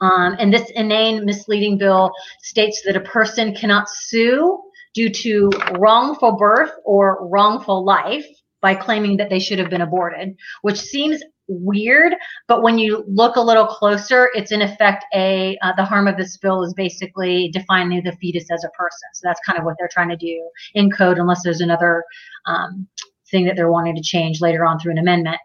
um, 0.01 0.37
and 0.39 0.53
this 0.53 0.71
inane, 0.75 1.25
misleading 1.25 1.79
bill 1.79 2.13
states 2.43 2.83
that 2.85 2.97
a 2.97 3.01
person 3.01 3.55
cannot 3.55 3.89
sue 3.89 4.61
due 4.95 5.11
to 5.11 5.51
wrongful 5.79 6.37
birth 6.37 6.73
or 6.85 7.29
wrongful 7.29 7.85
life 7.85 8.27
by 8.61 8.75
claiming 8.75 9.17
that 9.19 9.29
they 9.29 9.39
should 9.41 9.59
have 9.59 9.69
been 9.69 9.83
aborted, 9.83 10.35
which 10.63 10.81
seems 10.81 11.23
weird. 11.49 12.15
But 12.49 12.63
when 12.63 12.79
you 12.79 13.05
look 13.07 13.37
a 13.37 13.41
little 13.41 13.67
closer, 13.67 14.31
it's 14.35 14.53
in 14.53 14.63
effect 14.63 15.05
a 15.15 15.59
uh, 15.63 15.73
the 15.77 15.85
harm 15.85 16.09
of 16.09 16.17
this 16.17 16.37
bill 16.37 16.63
is 16.63 16.75
basically 16.75 17.51
defining 17.53 18.03
the 18.03 18.17
fetus 18.21 18.51
as 18.51 18.65
a 18.65 18.71
person. 18.71 19.09
So 19.15 19.23
that's 19.25 19.41
kind 19.47 19.59
of 19.59 19.65
what 19.65 19.77
they're 19.79 19.89
trying 19.93 20.09
to 20.11 20.17
do 20.17 20.49
in 20.75 20.91
code, 20.91 21.19
unless 21.19 21.43
there's 21.43 21.61
another 21.61 22.05
um, 22.47 22.87
thing 23.31 23.45
that 23.47 23.57
they're 23.57 23.71
wanting 23.71 23.97
to 23.97 24.03
change 24.03 24.41
later 24.41 24.65
on 24.65 24.79
through 24.79 24.93
an 24.93 24.99
amendment. 24.99 25.39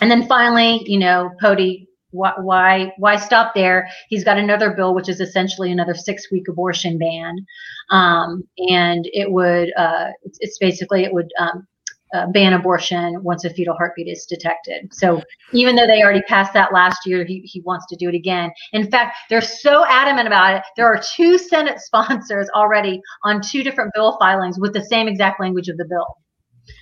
And 0.00 0.10
then 0.10 0.26
finally, 0.26 0.82
you 0.86 0.98
know, 0.98 1.30
Pody, 1.40 1.86
why, 2.10 2.92
why, 2.98 3.16
stop 3.16 3.54
there? 3.54 3.88
He's 4.08 4.24
got 4.24 4.36
another 4.36 4.72
bill, 4.72 4.94
which 4.94 5.08
is 5.08 5.20
essentially 5.20 5.72
another 5.72 5.94
six-week 5.94 6.46
abortion 6.48 6.98
ban, 6.98 7.36
um, 7.90 8.42
and 8.58 9.08
it 9.12 9.30
would, 9.30 9.70
uh, 9.78 10.08
it's, 10.22 10.38
it's 10.40 10.58
basically 10.58 11.04
it 11.04 11.12
would 11.12 11.30
um, 11.38 11.66
uh, 12.12 12.26
ban 12.28 12.52
abortion 12.52 13.22
once 13.22 13.44
a 13.44 13.50
fetal 13.50 13.74
heartbeat 13.74 14.08
is 14.08 14.26
detected. 14.26 14.92
So 14.92 15.22
even 15.52 15.76
though 15.76 15.86
they 15.86 16.02
already 16.02 16.22
passed 16.22 16.52
that 16.54 16.72
last 16.72 17.06
year, 17.06 17.24
he, 17.24 17.40
he 17.40 17.60
wants 17.60 17.86
to 17.86 17.96
do 17.96 18.08
it 18.08 18.14
again. 18.14 18.50
In 18.72 18.90
fact, 18.90 19.16
they're 19.30 19.40
so 19.40 19.84
adamant 19.86 20.26
about 20.26 20.56
it. 20.56 20.62
There 20.76 20.86
are 20.86 21.00
two 21.00 21.38
Senate 21.38 21.80
sponsors 21.92 22.48
already 22.54 23.00
on 23.24 23.40
two 23.40 23.62
different 23.62 23.92
bill 23.94 24.16
filings 24.18 24.58
with 24.58 24.72
the 24.72 24.84
same 24.84 25.08
exact 25.08 25.40
language 25.40 25.68
of 25.68 25.76
the 25.76 25.84
bill. 25.84 26.06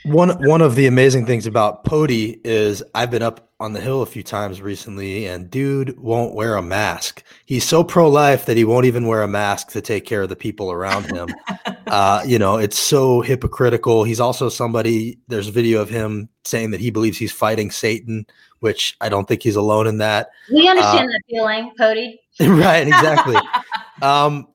One 0.04 0.30
one 0.46 0.60
of 0.60 0.74
the 0.74 0.86
amazing 0.86 1.26
things 1.26 1.46
about 1.46 1.84
Pody 1.84 2.40
is 2.44 2.82
I've 2.94 3.10
been 3.10 3.22
up 3.22 3.50
on 3.60 3.72
the 3.72 3.80
hill 3.80 4.02
a 4.02 4.06
few 4.06 4.22
times 4.22 4.60
recently, 4.60 5.26
and 5.26 5.50
dude 5.50 5.98
won't 5.98 6.34
wear 6.34 6.56
a 6.56 6.62
mask. 6.62 7.22
He's 7.46 7.64
so 7.64 7.84
pro 7.84 8.08
life 8.08 8.46
that 8.46 8.56
he 8.56 8.64
won't 8.64 8.86
even 8.86 9.06
wear 9.06 9.22
a 9.22 9.28
mask 9.28 9.70
to 9.72 9.80
take 9.80 10.04
care 10.04 10.22
of 10.22 10.28
the 10.28 10.36
people 10.36 10.70
around 10.70 11.04
him. 11.04 11.28
uh, 11.90 12.22
you 12.26 12.38
know, 12.38 12.56
it's 12.56 12.78
so 12.78 13.20
hypocritical. 13.20 14.04
He's 14.04 14.20
also 14.20 14.48
somebody. 14.48 15.18
There's 15.28 15.48
a 15.48 15.52
video 15.52 15.80
of 15.82 15.88
him 15.90 16.28
saying 16.44 16.70
that 16.70 16.80
he 16.80 16.90
believes 16.90 17.18
he's 17.18 17.32
fighting 17.32 17.70
Satan, 17.70 18.26
which 18.60 18.96
I 19.00 19.08
don't 19.08 19.26
think 19.28 19.42
he's 19.42 19.56
alone 19.56 19.86
in 19.86 19.98
that. 19.98 20.30
We 20.52 20.68
understand 20.68 21.08
that 21.08 21.20
feeling, 21.28 21.72
Pody. 21.76 22.20
right? 22.40 22.86
Exactly. 22.86 23.36
um, 24.02 24.46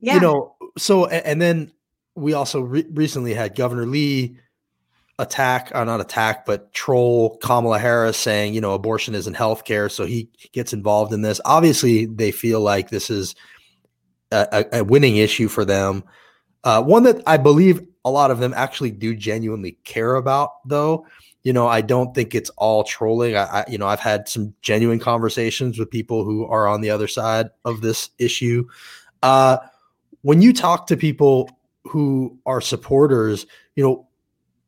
Yeah. 0.00 0.14
you 0.14 0.20
know 0.20 0.54
so 0.76 1.06
and 1.06 1.42
then 1.42 1.72
we 2.14 2.32
also 2.32 2.60
re- 2.60 2.86
recently 2.92 3.34
had 3.34 3.56
governor 3.56 3.84
lee 3.84 4.36
attack 5.18 5.72
or 5.74 5.84
not 5.84 6.00
attack 6.00 6.46
but 6.46 6.72
troll 6.72 7.36
kamala 7.38 7.78
harris 7.80 8.16
saying 8.16 8.54
you 8.54 8.60
know 8.60 8.74
abortion 8.74 9.14
isn't 9.16 9.34
healthcare 9.34 9.90
so 9.90 10.06
he 10.06 10.28
gets 10.52 10.72
involved 10.72 11.12
in 11.12 11.22
this 11.22 11.40
obviously 11.44 12.06
they 12.06 12.30
feel 12.30 12.60
like 12.60 12.90
this 12.90 13.10
is 13.10 13.34
a, 14.30 14.46
a, 14.72 14.78
a 14.78 14.84
winning 14.84 15.16
issue 15.16 15.48
for 15.48 15.64
them 15.64 16.04
uh, 16.64 16.82
one 16.82 17.02
that 17.02 17.22
i 17.26 17.36
believe 17.36 17.80
a 18.04 18.10
lot 18.10 18.30
of 18.30 18.38
them 18.38 18.54
actually 18.54 18.90
do 18.90 19.14
genuinely 19.14 19.78
care 19.84 20.16
about 20.16 20.66
though 20.66 21.06
you 21.42 21.52
know 21.52 21.66
i 21.66 21.80
don't 21.80 22.14
think 22.14 22.34
it's 22.34 22.50
all 22.50 22.84
trolling 22.84 23.36
I, 23.36 23.44
I 23.44 23.64
you 23.68 23.78
know 23.78 23.86
i've 23.86 24.00
had 24.00 24.28
some 24.28 24.54
genuine 24.62 24.98
conversations 24.98 25.78
with 25.78 25.90
people 25.90 26.24
who 26.24 26.46
are 26.46 26.66
on 26.66 26.80
the 26.80 26.90
other 26.90 27.08
side 27.08 27.50
of 27.64 27.80
this 27.80 28.10
issue 28.18 28.66
uh, 29.22 29.58
when 30.22 30.42
you 30.42 30.52
talk 30.52 30.86
to 30.88 30.96
people 30.96 31.50
who 31.84 32.38
are 32.46 32.60
supporters, 32.60 33.46
you 33.74 33.82
know, 33.82 34.06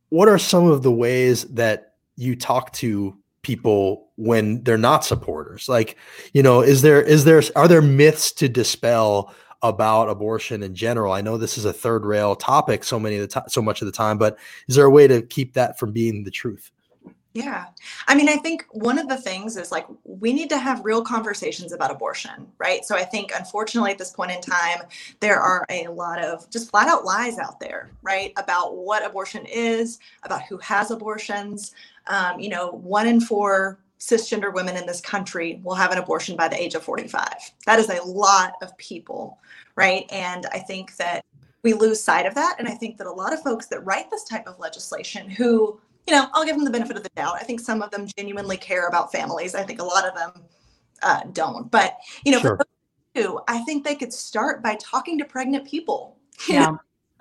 what 0.09 0.29
are 0.29 0.39
some 0.39 0.67
of 0.67 0.83
the 0.83 0.91
ways 0.91 1.45
that 1.45 1.95
you 2.17 2.35
talk 2.35 2.73
to 2.73 3.17
people 3.43 4.09
when 4.17 4.63
they're 4.65 4.79
not 4.79 5.05
supporters? 5.05 5.69
Like, 5.69 5.97
you 6.33 6.43
know, 6.43 6.61
is 6.61 6.83
there 6.83 7.03
is 7.03 7.25
there 7.25 7.43
are 7.55 7.69
there 7.69 7.83
myths 7.83 8.33
to 8.33 8.49
dispel 8.49 9.35
about 9.63 10.09
abortion 10.09 10.63
in 10.63 10.75
general? 10.75 11.13
I 11.13 11.21
know 11.21 11.37
this 11.37 11.59
is 11.59 11.65
a 11.65 11.73
third 11.73 12.05
rail 12.05 12.35
topic 12.35 12.85
so 12.85 12.99
many 12.99 13.17
of 13.17 13.23
the 13.23 13.29
time, 13.29 13.49
so 13.49 13.63
much 13.63 13.83
of 13.83 13.87
the 13.87 13.93
time, 13.93 14.19
but 14.19 14.39
is 14.69 14.77
there 14.77 14.87
a 14.87 14.91
way 14.91 15.07
to 15.07 15.23
keep 15.23 15.55
that 15.55 15.79
from 15.79 15.93
being 15.93 16.25
the 16.25 16.31
truth? 16.31 16.71
Yeah. 17.33 17.67
I 18.09 18.17
mean, 18.17 18.29
I 18.29 18.37
think 18.37 18.67
one 18.73 18.99
of 18.99 19.09
the 19.09 19.17
things 19.17 19.57
is 19.57 19.71
like 19.71 19.87
we 20.03 20.33
need 20.33 20.49
to 20.49 20.59
have 20.59 20.85
real 20.85 21.03
conversations 21.03 21.73
about 21.73 21.93
abortion, 21.93 22.49
right? 22.59 22.85
So 22.85 22.97
I 22.97 23.05
think 23.05 23.31
unfortunately 23.37 23.93
at 23.93 23.99
this 23.99 24.11
point 24.11 24.33
in 24.33 24.41
time, 24.41 24.81
there 25.21 25.41
are 25.41 25.65
a 25.71 25.87
lot 25.87 26.21
of 26.21 26.51
just 26.51 26.71
flat 26.71 26.89
out 26.89 27.05
lies 27.05 27.39
out 27.39 27.61
there, 27.61 27.89
right? 28.03 28.33
About 28.37 28.77
what 28.77 29.07
abortion 29.07 29.47
is, 29.47 30.01
about 30.25 30.43
who 30.43 30.59
has 30.59 30.91
abortions. 30.91 31.73
Um, 32.09 32.41
you 32.41 32.49
know, 32.49 32.73
one 32.73 33.07
in 33.07 33.21
four 33.21 33.79
cisgender 34.01 34.53
women 34.53 34.77
in 34.77 34.87
this 34.87 35.01
country 35.01 35.61
will 35.63 35.75
have 35.75 35.93
an 35.93 35.99
abortion 35.99 36.35
by 36.37 36.49
the 36.49 36.61
age 36.61 36.75
of 36.75 36.83
45. 36.83 37.29
That 37.67 37.79
is 37.79 37.89
a 37.91 38.03
lot 38.03 38.55
of 38.63 38.77
people, 38.79 39.39
right? 39.77 40.07
And 40.11 40.47
I 40.53 40.59
think 40.59 40.97
that 40.97 41.25
we 41.63 41.75
lose 41.75 42.03
sight 42.03 42.25
of 42.27 42.35
that. 42.35 42.57
And 42.59 42.67
I 42.67 42.73
think 42.73 42.97
that 42.97 43.07
a 43.07 43.13
lot 43.13 43.35
of 43.35 43.43
folks 43.43 43.67
that 43.67 43.85
write 43.85 44.11
this 44.11 44.25
type 44.25 44.47
of 44.47 44.59
legislation 44.59 45.29
who 45.29 45.79
you 46.07 46.15
know, 46.15 46.27
I'll 46.33 46.45
give 46.45 46.57
them 46.57 46.65
the 46.65 46.71
benefit 46.71 46.97
of 46.97 47.03
the 47.03 47.11
doubt. 47.15 47.37
I 47.39 47.45
think 47.45 47.61
some 47.61 47.83
of 47.83 47.91
them 47.91 48.07
genuinely 48.17 48.57
care 48.57 48.89
about 48.89 49.13
families. 49.13 49.55
I 49.55 49.63
think 49.63 49.81
a 49.81 49.85
lot 49.85 50.09
of 50.09 50.15
them 50.15 50.45
uh, 51.03 51.21
don't. 51.33 51.71
But 51.71 51.99
you 52.25 52.33
know, 52.33 52.41
Sure. 52.41 52.57
for 52.57 52.65
those 53.15 53.27
who, 53.27 53.41
I 53.49 53.59
think 53.61 53.85
they 53.85 53.95
could 53.95 54.13
start 54.13 54.63
by 54.63 54.77
talking 54.81 55.19
to 55.19 55.25
pregnant 55.25 55.67
people. 55.67 56.17
you 56.49 56.55
Yeah. 56.55 56.71
know, 56.71 56.79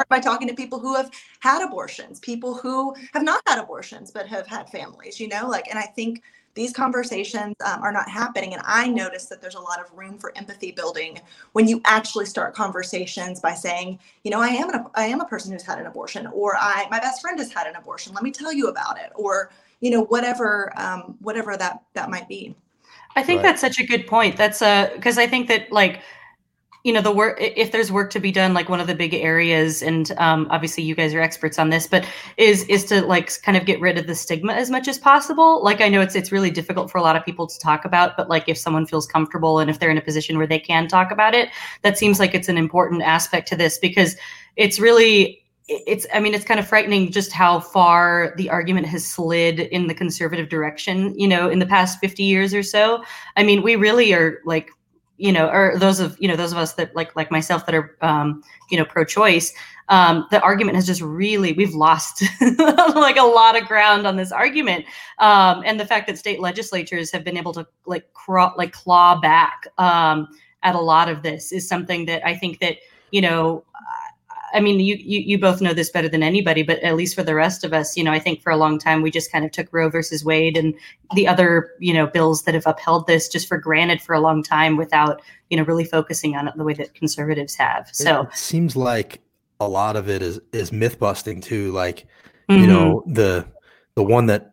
by 0.10 0.20
talking 0.20 0.48
to 0.48 0.54
people 0.54 0.80
who 0.80 0.96
have 0.96 1.12
had 1.42 1.62
abortions, 1.62 2.20
people 2.22 2.56
who 2.56 2.96
have 3.14 3.22
not 3.22 3.42
had 3.46 3.60
abortions 3.60 4.12
but 4.12 4.26
have 4.28 4.48
had 4.48 4.70
families. 4.70 5.20
You 5.20 5.28
know, 5.28 5.48
like, 5.48 5.68
and 5.70 5.78
I 5.78 5.84
think 5.84 6.24
these 6.54 6.74
conversations 6.74 7.56
um, 7.66 7.82
are 7.82 7.92
not 7.92 8.10
happening. 8.10 8.54
And 8.54 8.62
I 8.66 8.88
notice 8.88 9.26
that 9.26 9.42
there's 9.42 9.56
a 9.56 9.60
lot 9.60 9.80
of 9.80 9.96
room 9.98 10.18
for 10.18 10.36
empathy 10.36 10.72
building 10.72 11.20
when 11.54 11.68
you 11.68 11.82
actually 11.86 12.26
start 12.26 12.54
conversations 12.54 13.40
by 13.40 13.54
saying, 13.54 14.00
you 14.24 14.32
know, 14.32 14.42
I 14.42 14.48
am 14.48 14.70
an, 14.70 14.86
I 14.96 15.06
am 15.06 15.22
a 15.22 15.26
person 15.26 15.52
who's 15.52 15.64
had 15.64 15.80
an 15.80 15.86
abortion, 15.86 16.28
or 16.28 16.56
I 16.58 16.88
my 16.90 17.00
best 17.00 17.22
friend 17.22 17.40
has 17.40 17.52
had 17.52 17.68
an 17.68 17.76
abortion. 17.76 18.14
Let 18.14 18.24
me 18.24 18.32
tell 18.32 18.52
you 18.52 18.68
about 18.68 19.00
it, 19.00 19.12
or 19.16 19.52
you 19.80 19.92
know, 19.92 20.04
whatever 20.06 20.74
um, 20.78 21.18
whatever 21.20 21.56
that 21.58 21.82
that 21.94 22.10
might 22.10 22.28
be. 22.28 22.56
I 23.16 23.24
think 23.24 23.38
Right. 23.38 23.50
that's 23.50 23.62
such 23.62 23.80
a 23.80 23.86
good 23.86 24.08
point. 24.08 24.38
That's 24.38 24.62
a 24.62 24.92
because 24.96 25.18
I 25.18 25.28
think 25.28 25.48
that 25.48 25.72
like 25.72 26.02
you 26.84 26.94
know 26.94 27.02
the 27.02 27.12
work 27.12 27.38
if 27.40 27.72
there's 27.72 27.92
work 27.92 28.10
to 28.10 28.20
be 28.20 28.32
done 28.32 28.54
like 28.54 28.70
one 28.70 28.80
of 28.80 28.88
the 28.88 28.96
big 28.96 29.14
areas 29.14 29.82
and 29.82 30.12
um, 30.18 30.48
obviously 30.50 30.84
you 30.84 30.96
guys 30.96 31.14
are 31.14 31.22
experts 31.22 31.60
on 31.60 31.70
this 31.70 31.88
but 31.88 32.08
is 32.38 32.64
is 32.66 32.86
to 32.86 33.02
like 33.06 33.42
kind 33.42 33.58
of 33.58 33.66
get 33.66 33.80
rid 33.82 33.98
of 33.98 34.08
the 34.08 34.16
stigma 34.16 34.54
as 34.54 34.70
much 34.70 34.88
as 34.88 34.98
possible. 34.98 35.64
Like 35.64 35.82
i 35.82 35.90
know 35.90 36.02
it's 36.02 36.16
it's 36.16 36.32
really 36.32 36.52
difficult 36.52 36.90
for 36.90 36.98
a 36.98 37.02
lot 37.02 37.16
of 37.16 37.26
people 37.26 37.48
to 37.48 37.60
talk 37.60 37.86
about 37.86 38.16
but 38.16 38.30
like 38.30 38.48
if 38.48 38.58
someone 38.58 38.86
feels 38.86 39.06
comfortable 39.06 39.60
and 39.60 39.70
if 39.70 39.80
they're 39.80 39.92
in 39.92 39.98
a 39.98 40.02
position 40.02 40.38
where 40.38 40.48
they 40.48 40.60
can 40.60 40.88
talk 40.88 41.12
about 41.12 41.34
it 41.34 41.50
that 41.82 41.98
seems 41.98 42.20
like 42.20 42.34
it's 42.34 42.50
an 42.50 42.58
important 42.58 43.02
aspect 43.02 43.48
to 43.50 43.56
this 43.56 43.78
because 43.78 44.16
it's 44.56 44.80
really 44.80 45.44
it's 45.68 46.08
i 46.14 46.20
mean 46.20 46.34
it's 46.34 46.46
kind 46.46 46.60
of 46.60 46.68
frightening 46.68 47.12
just 47.12 47.32
how 47.32 47.60
far 47.60 48.34
the 48.38 48.50
argument 48.50 48.88
has 48.88 49.06
slid 49.06 49.60
in 49.60 49.88
the 49.88 49.94
conservative 49.94 50.50
direction 50.50 51.18
you 51.18 51.28
know 51.28 51.50
in 51.50 51.60
the 51.60 51.66
past 51.66 52.00
50 52.00 52.24
years 52.24 52.54
or 52.54 52.64
so. 52.64 53.04
I 53.36 53.44
mean 53.44 53.62
we 53.62 53.76
really 53.76 54.14
are 54.14 54.40
like 54.46 54.72
you 55.20 55.32
know 55.32 55.50
or 55.50 55.78
those 55.78 56.00
of 56.00 56.18
you 56.20 56.28
know 56.28 56.36
those 56.36 56.52
of 56.52 56.58
us 56.58 56.74
that 56.74 56.96
like 56.96 57.16
like 57.16 57.30
myself 57.30 57.66
that 57.66 57.76
are 57.76 57.96
um 58.02 58.42
you 58.72 58.78
know 58.78 58.86
pro-choice 58.86 59.54
um 59.90 60.26
the 60.32 60.42
argument 60.42 60.76
has 60.76 60.86
just 60.86 61.02
really 61.02 61.52
we've 61.54 61.76
lost 61.76 62.24
like 62.96 63.18
a 63.18 63.24
lot 63.24 63.60
of 63.60 63.68
ground 63.68 64.08
on 64.08 64.16
this 64.16 64.32
argument. 64.32 64.86
Um 65.20 65.62
and 65.66 65.80
the 65.80 65.86
fact 65.86 66.08
that 66.08 66.18
state 66.18 66.40
legislatures 66.40 67.12
have 67.12 67.24
been 67.24 67.38
able 67.38 67.54
to 67.54 67.68
like 67.86 68.12
craw 68.14 68.54
like 68.58 68.72
claw 68.72 69.20
back 69.20 69.68
um 69.78 70.28
at 70.64 70.74
a 70.74 70.80
lot 70.80 71.10
of 71.10 71.22
this 71.22 71.52
is 71.52 71.68
something 71.68 72.06
that 72.06 72.26
i 72.26 72.36
think 72.36 72.60
that 72.60 72.78
you 73.12 73.22
know 73.22 73.64
I 74.54 74.60
mean, 74.60 74.80
you, 74.80 74.96
you 74.96 75.20
you 75.20 75.40
both 75.40 75.62
know 75.62 75.74
this 75.74 75.90
better 75.90 76.10
than 76.10 76.24
anybody, 76.24 76.64
but 76.64 76.80
at 76.80 76.96
least 76.96 77.16
for 77.16 77.24
the 77.24 77.36
rest 77.36 77.64
of 77.64 77.74
us, 77.74 77.96
you 77.96 78.04
know, 78.04 78.12
I 78.12 78.20
think 78.20 78.42
for 78.42 78.52
a 78.52 78.58
long 78.58 78.80
time 78.80 79.02
we 79.02 79.12
just 79.12 79.32
kind 79.32 79.46
of 79.46 79.52
took 79.52 79.68
Roe 79.72 79.90
versus 79.90 80.24
Wade 80.24 80.58
and 80.58 80.74
the 81.16 81.28
other, 81.28 81.72
you 81.80 81.94
know, 81.94 82.08
bills 82.08 82.44
that 82.44 82.54
have 82.54 82.66
upheld 82.66 83.08
this 83.08 83.28
just 83.28 83.48
for 83.48 83.58
granted 83.58 84.02
for 84.02 84.14
a 84.14 84.20
long 84.20 84.44
time 84.44 84.78
without, 84.78 85.22
you 85.50 85.58
know, 85.58 85.64
really 85.64 85.86
focusing 85.86 86.36
on 86.36 86.48
it 86.48 86.56
the 86.58 86.64
way 86.64 86.74
that 86.74 86.94
conservatives 86.94 87.56
have. 87.56 87.90
So, 87.92 88.22
it 88.22 88.36
seems 88.36 88.76
like 88.76 89.22
a 89.60 89.68
lot 89.68 89.96
of 89.96 90.10
it 90.10 90.22
is 90.22 90.40
is 90.54 90.72
myth 90.72 91.00
busting 91.00 91.42
too. 91.42 91.72
Like 91.72 92.06
mhm. 92.50 92.62
you 92.62 92.68
know 92.68 93.04
the 93.06 93.46
the 93.96 94.04
one 94.04 94.28
that 94.28 94.52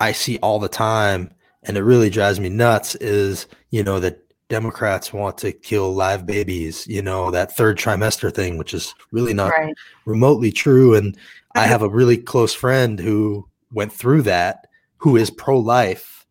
I 0.00 0.12
see 0.12 0.38
all 0.38 0.58
the 0.58 0.68
time, 0.68 1.32
and 1.62 1.76
it 1.76 1.82
really 1.82 2.10
drives 2.10 2.38
me 2.40 2.48
nuts 2.48 2.94
is 2.96 3.46
you 3.70 3.82
know 3.82 4.00
that 4.00 4.25
Democrats 4.48 5.12
want 5.12 5.38
to 5.38 5.52
kill 5.52 5.92
live 5.92 6.26
babies. 6.26 6.86
You 6.86 7.02
know 7.02 7.30
that 7.30 7.56
third 7.56 7.78
trimester 7.78 8.32
thing, 8.32 8.58
which 8.58 8.74
is 8.74 8.94
really 9.10 9.34
not 9.34 9.50
right. 9.50 9.74
remotely 10.04 10.52
true. 10.52 10.94
And 10.94 11.16
I 11.54 11.66
have 11.66 11.82
a 11.82 11.88
really 11.88 12.16
close 12.16 12.54
friend 12.54 12.98
who 12.98 13.48
went 13.72 13.92
through 13.92 14.22
that, 14.22 14.68
who 14.98 15.16
is 15.16 15.30
pro 15.30 15.58
life 15.58 16.26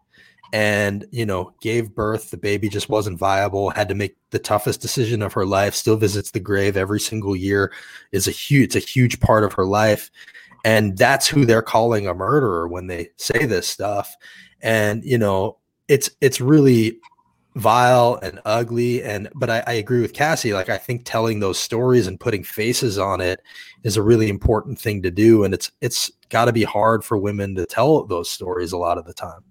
and, 0.53 1.05
you 1.11 1.25
know, 1.25 1.53
gave 1.59 1.93
birth. 1.93 2.31
The 2.31 2.37
baby 2.37 2.69
just 2.69 2.87
wasn't 2.87 3.19
viable, 3.19 3.71
had 3.71 3.89
to 3.89 3.95
make 3.95 4.15
the 4.29 4.39
toughest 4.39 4.81
decision 4.81 5.21
of 5.21 5.33
her 5.33 5.45
life, 5.45 5.75
still 5.75 5.97
visits 5.97 6.31
the 6.31 6.39
grave 6.39 6.77
every 6.77 6.99
single 6.99 7.35
year, 7.35 7.73
is 8.13 8.27
a 8.27 8.31
huge, 8.31 8.75
it's 8.75 8.75
a 8.75 8.89
huge 8.89 9.19
part 9.19 9.43
of 9.43 9.53
her 9.53 9.65
life. 9.65 10.09
And 10.63 10.97
that's 10.97 11.27
who 11.27 11.45
they're 11.45 11.61
calling 11.61 12.07
a 12.07 12.13
murderer 12.13 12.67
when 12.67 12.87
they 12.87 13.09
say 13.17 13.45
this 13.45 13.67
stuff. 13.67 14.15
And, 14.61 15.03
you 15.03 15.17
know, 15.17 15.57
it's, 15.87 16.09
it's 16.21 16.39
really 16.41 16.99
vile 17.55 18.19
and 18.21 18.41
ugly 18.43 19.01
and 19.01 19.29
but 19.33 19.49
I, 19.49 19.63
I 19.65 19.73
agree 19.73 20.01
with 20.01 20.11
cassie 20.11 20.53
like 20.53 20.67
i 20.67 20.77
think 20.77 21.03
telling 21.05 21.39
those 21.39 21.57
stories 21.57 22.05
and 22.05 22.19
putting 22.19 22.43
faces 22.43 22.99
on 22.99 23.21
it 23.21 23.39
is 23.83 23.95
a 23.95 24.01
really 24.01 24.27
important 24.27 24.77
thing 24.77 25.01
to 25.03 25.11
do 25.11 25.45
and 25.45 25.53
it's 25.53 25.71
it's 25.79 26.11
got 26.27 26.45
to 26.45 26.53
be 26.53 26.63
hard 26.63 27.05
for 27.05 27.17
women 27.17 27.55
to 27.55 27.65
tell 27.65 28.03
those 28.03 28.29
stories 28.29 28.73
a 28.73 28.77
lot 28.77 28.97
of 28.97 29.05
the 29.05 29.13
time 29.13 29.41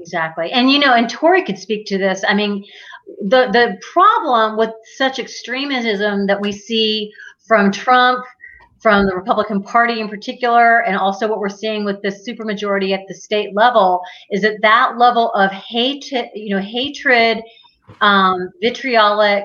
Exactly. 0.00 0.50
And 0.52 0.70
you 0.70 0.78
know, 0.78 0.94
and 0.94 1.10
Tori 1.10 1.42
could 1.42 1.58
speak 1.58 1.86
to 1.86 1.98
this. 1.98 2.24
I 2.26 2.34
mean, 2.34 2.64
the 3.20 3.48
the 3.50 3.78
problem 3.92 4.56
with 4.56 4.70
such 4.96 5.18
extremism 5.18 6.26
that 6.26 6.40
we 6.40 6.52
see 6.52 7.10
from 7.46 7.72
Trump, 7.72 8.24
from 8.80 9.06
the 9.06 9.14
Republican 9.14 9.62
Party 9.62 10.00
in 10.00 10.08
particular, 10.08 10.84
and 10.84 10.96
also 10.96 11.28
what 11.28 11.40
we're 11.40 11.48
seeing 11.48 11.84
with 11.84 12.00
the 12.02 12.08
supermajority 12.08 12.92
at 12.94 13.00
the 13.08 13.14
state 13.14 13.54
level 13.54 14.00
is 14.30 14.42
that 14.42 14.60
that 14.62 14.98
level 14.98 15.30
of 15.32 15.50
hate, 15.50 16.10
you 16.34 16.54
know, 16.54 16.62
hatred, 16.62 17.42
um, 18.00 18.50
vitriolic 18.60 19.44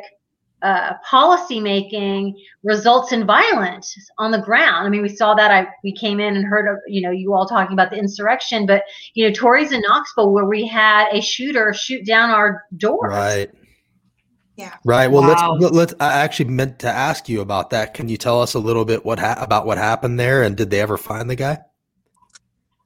uh, 0.62 0.94
policy 1.04 1.60
making 1.60 2.34
results 2.64 3.12
in 3.12 3.26
violence 3.26 3.98
on 4.18 4.32
the 4.32 4.40
ground. 4.40 4.88
I 4.88 4.90
mean, 4.90 5.02
we 5.02 5.10
saw 5.10 5.34
that. 5.34 5.52
I 5.52 5.68
we 5.84 5.94
came 5.94 6.22
in 6.22 6.38
and 6.38 6.46
heard 6.46 6.72
of 6.72 6.78
you 6.88 7.02
know 7.02 7.12
you 7.12 7.34
all 7.34 7.46
talking 7.46 7.74
about 7.74 7.92
the 7.92 7.98
insurrection, 7.98 8.66
but 8.66 8.84
you 9.14 9.28
know 9.28 9.34
Tori's 9.34 9.74
in 9.74 9.82
Knoxville 9.82 10.32
where 10.32 10.46
we 10.46 10.66
had 10.66 11.10
a 11.12 11.22
shooter 11.22 11.74
shoot 11.74 12.06
down 12.06 12.30
our 12.30 12.64
doors. 12.78 13.12
right 13.12 13.52
Yeah. 14.56 14.76
right 14.84 15.08
well 15.08 15.24
Wow. 15.24 15.56
let's 15.56 15.62
let, 15.62 15.74
let's 15.74 15.94
i 16.00 16.14
actually 16.22 16.50
meant 16.50 16.80
to 16.80 16.88
ask 16.88 17.28
you 17.28 17.42
about 17.42 17.70
that 17.72 17.94
can 17.94 18.08
you 18.08 18.18
tell 18.18 18.42
us 18.42 18.54
a 18.54 18.60
little 18.60 18.86
bit 18.86 19.04
what 19.04 19.20
ha- 19.20 19.38
about 19.40 19.66
what 19.66 19.78
happened 19.78 20.20
there 20.20 20.44
and 20.44 20.56
did 20.56 20.70
they 20.70 20.80
ever 20.80 20.98
find 20.98 21.30
the 21.30 21.36
guy 21.36 21.58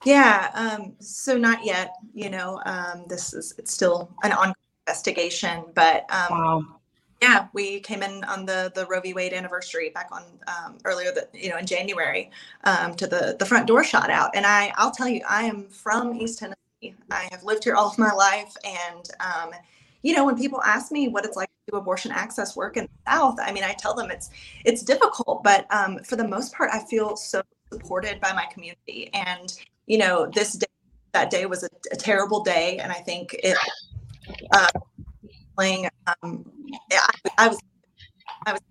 Yeah, 0.05 0.51
um, 0.53 0.93
so 0.99 1.37
not 1.37 1.65
yet. 1.65 1.91
You 2.13 2.29
know, 2.29 2.61
um, 2.65 3.03
this 3.09 3.33
is 3.33 3.53
it's 3.57 3.73
still 3.73 4.09
an 4.23 4.31
ongoing 4.31 4.53
investigation, 4.87 5.63
but 5.73 6.05
um, 6.11 6.27
Wow. 6.37 6.65
yeah, 7.21 7.47
we 7.53 7.79
came 7.81 8.03
in 8.03 8.23
on 8.25 8.45
the 8.45 8.71
the 8.75 8.85
Roe 8.85 9.01
v. 9.01 9.13
Wade 9.13 9.33
anniversary 9.33 9.89
back 9.89 10.09
on 10.11 10.23
um, 10.47 10.77
earlier, 10.85 11.11
that 11.11 11.29
you 11.33 11.49
know, 11.49 11.57
in 11.57 11.65
January, 11.65 12.29
um, 12.63 12.93
to 12.95 13.07
the 13.07 13.35
the 13.39 13.45
front 13.45 13.67
door 13.67 13.83
shot 13.83 14.09
out, 14.09 14.31
and 14.35 14.45
I 14.45 14.71
I'll 14.77 14.91
tell 14.91 15.07
you, 15.07 15.21
I 15.27 15.43
am 15.43 15.67
from 15.69 16.13
East 16.15 16.39
Tennessee. 16.39 16.95
I 17.11 17.27
have 17.31 17.43
lived 17.43 17.63
here 17.63 17.75
all 17.75 17.89
of 17.89 17.97
my 17.97 18.11
life, 18.13 18.55
and 18.63 19.09
um, 19.19 19.51
you 20.03 20.15
know, 20.15 20.25
when 20.25 20.37
people 20.37 20.61
ask 20.63 20.91
me 20.91 21.07
what 21.09 21.25
it's 21.25 21.35
like 21.35 21.49
to 21.49 21.56
do 21.67 21.77
abortion 21.77 22.11
access 22.11 22.55
work 22.55 22.77
in 22.77 22.85
the 22.85 23.11
South, 23.11 23.37
I 23.41 23.51
mean, 23.51 23.63
I 23.63 23.73
tell 23.73 23.93
them 23.93 24.09
it's 24.11 24.29
it's 24.65 24.83
difficult, 24.83 25.43
but 25.43 25.65
um, 25.71 25.99
for 26.03 26.15
the 26.15 26.27
most 26.27 26.53
part, 26.53 26.69
I 26.73 26.79
feel 26.85 27.15
so 27.15 27.41
supported 27.71 28.21
by 28.21 28.33
my 28.33 28.45
community, 28.51 29.09
and 29.13 29.53
you 29.85 29.97
know, 29.97 30.29
this 30.33 30.53
day, 30.53 30.67
that 31.13 31.29
day 31.29 31.45
was 31.45 31.63
a, 31.63 31.69
a 31.91 31.95
terrible 31.95 32.43
day, 32.43 32.77
and 32.77 32.91
I 32.91 32.95
think 32.95 33.33
it. 33.43 33.57
Uh, 34.51 34.67
um, 36.21 36.45
I, 36.91 37.09
I 37.37 37.47
was, 37.47 37.59
I 38.45 38.53
was 38.53 38.61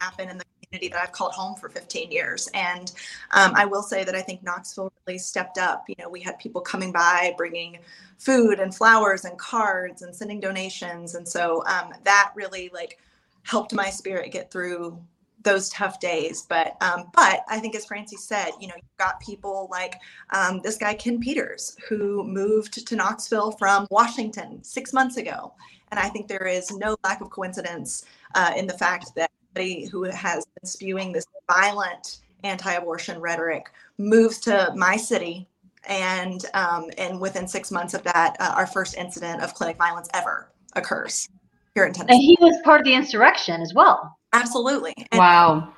happen 0.00 0.28
in 0.28 0.38
the 0.38 0.44
community 0.76 0.92
that 0.92 1.02
I've 1.02 1.12
called 1.12 1.32
home 1.32 1.56
for 1.56 1.68
15 1.68 2.10
years. 2.10 2.48
And 2.54 2.92
um, 3.32 3.52
I 3.54 3.64
will 3.64 3.82
say 3.82 4.04
that 4.04 4.14
I 4.14 4.22
think 4.22 4.42
Knoxville 4.42 4.92
really 5.06 5.18
stepped 5.18 5.58
up. 5.58 5.84
You 5.88 5.94
know, 5.98 6.08
we 6.08 6.20
had 6.20 6.38
people 6.38 6.60
coming 6.60 6.92
by 6.92 7.34
bringing 7.36 7.78
food 8.18 8.60
and 8.60 8.74
flowers 8.74 9.24
and 9.24 9.38
cards 9.38 10.02
and 10.02 10.14
sending 10.14 10.40
donations. 10.40 11.14
And 11.14 11.26
so 11.26 11.62
um, 11.66 11.92
that 12.04 12.32
really 12.34 12.70
like 12.72 12.98
helped 13.42 13.72
my 13.72 13.90
spirit 13.90 14.32
get 14.32 14.50
through 14.50 14.98
those 15.42 15.68
tough 15.68 16.00
days. 16.00 16.42
But 16.48 16.76
um, 16.82 17.04
but 17.14 17.44
I 17.48 17.60
think 17.60 17.76
as 17.76 17.86
Francie 17.86 18.16
said, 18.16 18.50
you 18.60 18.66
know, 18.66 18.74
you've 18.74 18.98
got 18.98 19.20
people 19.20 19.68
like 19.70 19.94
um, 20.30 20.60
this 20.62 20.76
guy 20.76 20.94
Ken 20.94 21.20
Peters 21.20 21.76
who 21.88 22.24
moved 22.24 22.86
to 22.86 22.96
Knoxville 22.96 23.52
from 23.52 23.86
Washington 23.90 24.62
six 24.64 24.92
months 24.92 25.16
ago. 25.16 25.52
And 25.92 26.00
I 26.00 26.08
think 26.08 26.26
there 26.26 26.48
is 26.48 26.72
no 26.72 26.96
lack 27.04 27.20
of 27.20 27.30
coincidence 27.30 28.04
uh, 28.34 28.52
in 28.56 28.66
the 28.66 28.76
fact 28.76 29.14
that 29.14 29.25
somebody 29.56 29.86
who 29.86 30.04
has 30.04 30.44
been 30.44 30.68
spewing 30.68 31.12
this 31.12 31.26
violent 31.50 32.18
anti-abortion 32.44 33.20
rhetoric 33.20 33.70
moves 33.98 34.38
to 34.40 34.72
my 34.76 34.96
city, 34.96 35.48
and 35.88 36.44
um, 36.54 36.90
and 36.98 37.20
within 37.20 37.48
six 37.48 37.70
months 37.70 37.94
of 37.94 38.02
that, 38.04 38.36
uh, 38.40 38.52
our 38.56 38.66
first 38.66 38.96
incident 38.96 39.42
of 39.42 39.54
clinic 39.54 39.76
violence 39.78 40.08
ever 40.14 40.50
occurs 40.74 41.28
here 41.74 41.86
in 41.86 41.92
tennessee 41.92 42.14
And 42.14 42.22
he 42.22 42.36
was 42.40 42.60
part 42.64 42.80
of 42.80 42.84
the 42.84 42.94
insurrection 42.94 43.62
as 43.62 43.72
well. 43.72 44.18
Absolutely. 44.32 44.94
And 45.10 45.18
Wow. 45.18 45.72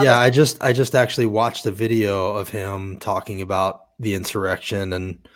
yeah 0.00 0.18
i 0.18 0.28
just 0.28 0.62
i 0.62 0.72
just 0.74 0.94
actually 0.94 1.26
watched 1.26 1.64
a 1.64 1.70
video 1.70 2.34
of 2.36 2.50
him 2.50 2.98
talking 2.98 3.40
about 3.40 3.86
the 3.98 4.12
insurrection 4.12 4.92
and 4.92 5.26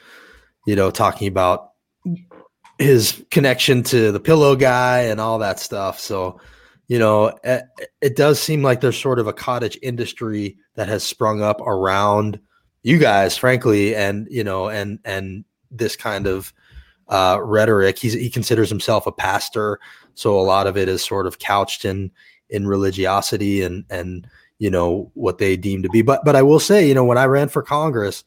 you 0.66 0.76
know 0.76 0.90
talking 0.90 1.28
about 1.28 1.70
his 2.78 3.24
connection 3.30 3.82
to 3.82 4.12
the 4.12 4.20
pillow 4.20 4.54
guy 4.54 5.02
and 5.02 5.18
all 5.18 5.38
that 5.38 5.58
stuff 5.60 5.98
so 5.98 6.38
you 6.88 6.98
know 6.98 7.36
it, 7.44 7.64
it 8.00 8.16
does 8.16 8.40
seem 8.40 8.62
like 8.62 8.80
there's 8.80 9.00
sort 9.00 9.18
of 9.18 9.26
a 9.26 9.32
cottage 9.32 9.78
industry 9.82 10.56
that 10.74 10.88
has 10.88 11.02
sprung 11.02 11.42
up 11.42 11.60
around 11.60 12.38
you 12.82 12.98
guys 12.98 13.36
frankly 13.36 13.94
and 13.94 14.26
you 14.30 14.44
know 14.44 14.68
and 14.68 14.98
and 15.04 15.44
this 15.70 15.96
kind 15.96 16.26
of 16.26 16.52
uh 17.08 17.38
rhetoric. 17.42 17.98
He's 17.98 18.14
he 18.14 18.30
considers 18.30 18.70
himself 18.70 19.06
a 19.06 19.12
pastor 19.12 19.78
so 20.14 20.38
a 20.38 20.42
lot 20.42 20.66
of 20.66 20.76
it 20.76 20.88
is 20.88 21.04
sort 21.04 21.26
of 21.26 21.38
couched 21.38 21.84
in 21.84 22.10
in 22.50 22.66
religiosity 22.66 23.62
and 23.62 23.84
and 23.90 24.26
you 24.58 24.70
know 24.70 25.10
what 25.14 25.38
they 25.38 25.56
deem 25.56 25.82
to 25.82 25.88
be. 25.88 26.02
But 26.02 26.24
but 26.24 26.36
i 26.36 26.42
will 26.42 26.60
say 26.60 26.86
you 26.86 26.94
know 26.94 27.04
when 27.04 27.18
i 27.18 27.24
ran 27.26 27.48
for 27.48 27.62
congress 27.62 28.24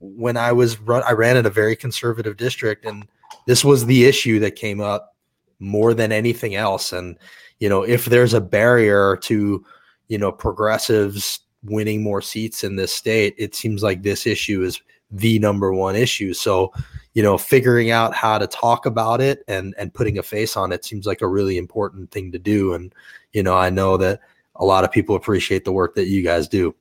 when 0.00 0.36
i 0.36 0.52
was 0.52 0.78
run 0.80 1.02
i 1.04 1.12
ran 1.12 1.36
in 1.36 1.44
a 1.44 1.50
very 1.50 1.74
conservative 1.74 2.36
district 2.36 2.84
and 2.84 3.06
this 3.46 3.64
was 3.64 3.86
the 3.86 4.04
issue 4.04 4.38
that 4.38 4.52
came 4.52 4.80
up 4.80 5.16
more 5.60 5.94
than 5.94 6.12
anything 6.12 6.54
else. 6.54 6.92
And 6.92 7.18
you 7.58 7.68
know 7.68 7.82
if 7.82 8.06
there's 8.06 8.34
a 8.34 8.40
barrier 8.40 9.16
to 9.22 9.64
you 10.08 10.18
know 10.18 10.32
progressives 10.32 11.40
winning 11.64 12.02
more 12.02 12.22
seats 12.22 12.62
in 12.62 12.76
this 12.76 12.94
state 12.94 13.34
it 13.36 13.52
seems 13.52 13.82
like 13.82 14.02
this 14.02 14.28
issue 14.28 14.62
is 14.62 14.80
the 15.10 15.38
number 15.38 15.72
one 15.72 15.96
issue. 15.96 16.34
So 16.34 16.72
you 17.14 17.22
know 17.22 17.38
figuring 17.38 17.90
out 17.90 18.14
how 18.14 18.38
to 18.38 18.46
talk 18.46 18.86
about 18.86 19.20
it 19.20 19.44
and 19.48 19.74
and 19.78 19.94
putting 19.94 20.18
a 20.18 20.22
face 20.22 20.56
on 20.56 20.72
it 20.72 20.84
seems 20.84 21.06
like 21.06 21.22
a 21.22 21.28
really 21.28 21.58
important 21.58 22.10
thing 22.10 22.32
to 22.32 22.38
do. 22.38 22.74
And 22.74 22.94
you 23.32 23.42
know 23.42 23.56
i 23.56 23.70
know 23.70 23.96
that 23.96 24.20
a 24.56 24.64
lot 24.64 24.84
of 24.84 24.92
people 24.92 25.14
appreciate 25.14 25.64
the 25.64 25.72
work 25.72 25.94
that 25.94 26.08
you 26.08 26.22
guys 26.22 26.48
do. 26.48 26.74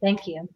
Thank 0.00 0.26
you. 0.26 0.48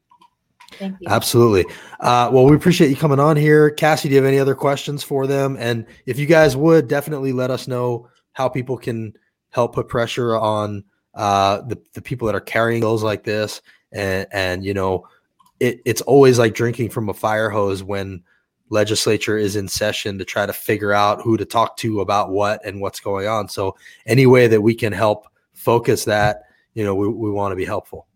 Thank 0.73 0.97
you. 1.01 1.09
Absolutely. 1.09 1.65
Uh, 2.01 2.31
well, 2.33 2.45
we 2.45 2.55
appreciate 2.55 2.91
you 2.91 2.97
coming 2.97 3.21
on 3.21 3.37
here. 3.37 3.71
Cassie, 3.71 4.09
do 4.09 4.15
you 4.15 4.21
have 4.21 4.29
any 4.29 4.39
other 4.39 4.55
questions 4.55 5.03
for 5.03 5.27
them? 5.27 5.57
And 5.59 5.87
if 6.07 6.19
you 6.19 6.27
guys 6.27 6.57
would 6.57 6.89
definitely 6.89 7.33
let 7.33 7.51
us 7.51 7.67
know 7.67 8.09
how 8.33 8.49
people 8.49 8.77
can 8.77 9.15
help 9.51 9.75
put 9.75 9.89
pressure 9.89 10.37
on 10.37 10.85
uh, 11.15 11.63
the, 11.63 11.79
the 11.95 12.03
people 12.03 12.27
that 12.27 12.35
are 12.35 12.41
carrying 12.41 12.81
bills 12.81 13.03
like 13.03 13.25
this. 13.25 13.63
And, 13.93 14.27
and 14.31 14.65
you 14.65 14.75
know, 14.75 15.09
it, 15.59 15.81
it's 15.85 16.03
always 16.03 16.39
like 16.39 16.55
drinking 16.55 16.91
from 16.91 17.09
a 17.09 17.15
fire 17.15 17.51
hose 17.51 17.83
when 17.83 18.23
legislature 18.71 19.39
is 19.39 19.57
in 19.57 19.67
session 19.67 20.19
to 20.19 20.25
try 20.25 20.45
to 20.45 20.53
figure 20.53 20.93
out 20.93 21.23
who 21.23 21.37
to 21.37 21.45
talk 21.45 21.77
to 21.79 22.01
about 22.01 22.31
what 22.31 22.65
and 22.65 22.81
what's 22.81 23.01
going 23.01 23.27
on. 23.27 23.49
So 23.49 23.77
any 24.07 24.27
way 24.27 24.47
that 24.47 24.61
we 24.61 24.75
can 24.75 24.93
help 24.93 25.27
focus 25.55 26.05
that, 26.05 26.43
you 26.75 26.85
know, 26.85 26.95
we, 26.95 27.09
we 27.09 27.31
want 27.31 27.53
to 27.53 27.57
be 27.57 27.65
helpful. 27.65 28.07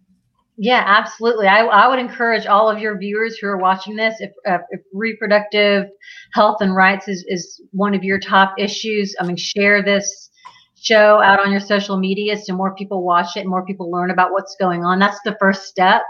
Yeah, 0.59 0.85
absolutely. 0.87 1.47
I, 1.47 1.61
I 1.65 1.89
would 1.89 1.99
encourage 1.99 2.47
all 2.47 2.69
of 2.71 2.79
your 2.79 2.99
viewers 2.99 3.39
who 3.39 3.47
are 3.47 3.57
watching 3.57 3.97
this, 3.97 4.21
if, 4.21 4.31
uh, 4.47 4.59
if 4.71 4.81
reproductive 4.93 5.87
health 6.35 6.59
and 6.61 6.77
rights 6.77 7.09
is, 7.09 7.25
is 7.29 7.61
one 7.73 7.95
of 7.95 8.05
your 8.05 8.19
top 8.21 8.55
issues, 8.59 9.15
I 9.19 9.25
mean, 9.25 9.37
share 9.37 9.83
this 9.83 10.31
show 10.77 11.23
out 11.23 11.41
on 11.41 11.51
your 11.53 11.61
social 11.61 11.97
media 11.97 12.37
so 12.37 12.55
more 12.55 12.75
people 12.75 13.03
watch 13.05 13.37
it 13.37 13.41
and 13.41 13.49
more 13.49 13.65
people 13.65 13.91
learn 13.91 14.11
about 14.11 14.33
what's 14.33 14.57
going 14.61 14.85
on. 14.85 14.99
That's 14.99 15.21
the 15.25 15.37
first 15.41 15.65
step. 15.65 16.03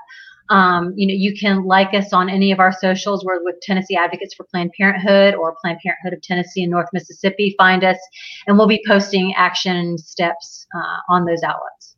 Um, 0.49 0.93
you 0.97 1.07
know, 1.07 1.15
you 1.15 1.35
can 1.39 1.65
like 1.65 1.95
us 1.95 2.13
on 2.13 2.29
any 2.29 2.51
of 2.53 2.59
our 2.59 2.73
socials. 2.73 3.25
We're 3.25 3.45
with 3.45 3.61
Tennessee 3.63 3.97
Advocates 3.97 4.35
for 4.35 4.45
Planned 4.45 4.73
Parenthood 4.77 5.35
or 5.35 5.55
Planned 5.63 5.79
Parenthood 5.85 6.15
of 6.15 6.23
Tennessee 6.23 6.63
and 6.65 6.71
North 6.71 6.89
Mississippi. 6.93 7.55
Find 7.57 7.85
us, 7.85 7.99
and 8.47 8.59
we'll 8.59 8.67
be 8.67 8.83
posting 8.87 9.33
action 9.37 9.97
steps 9.99 10.67
uh, 10.75 11.13
on 11.13 11.25
those 11.25 11.43
outlets. 11.45 11.92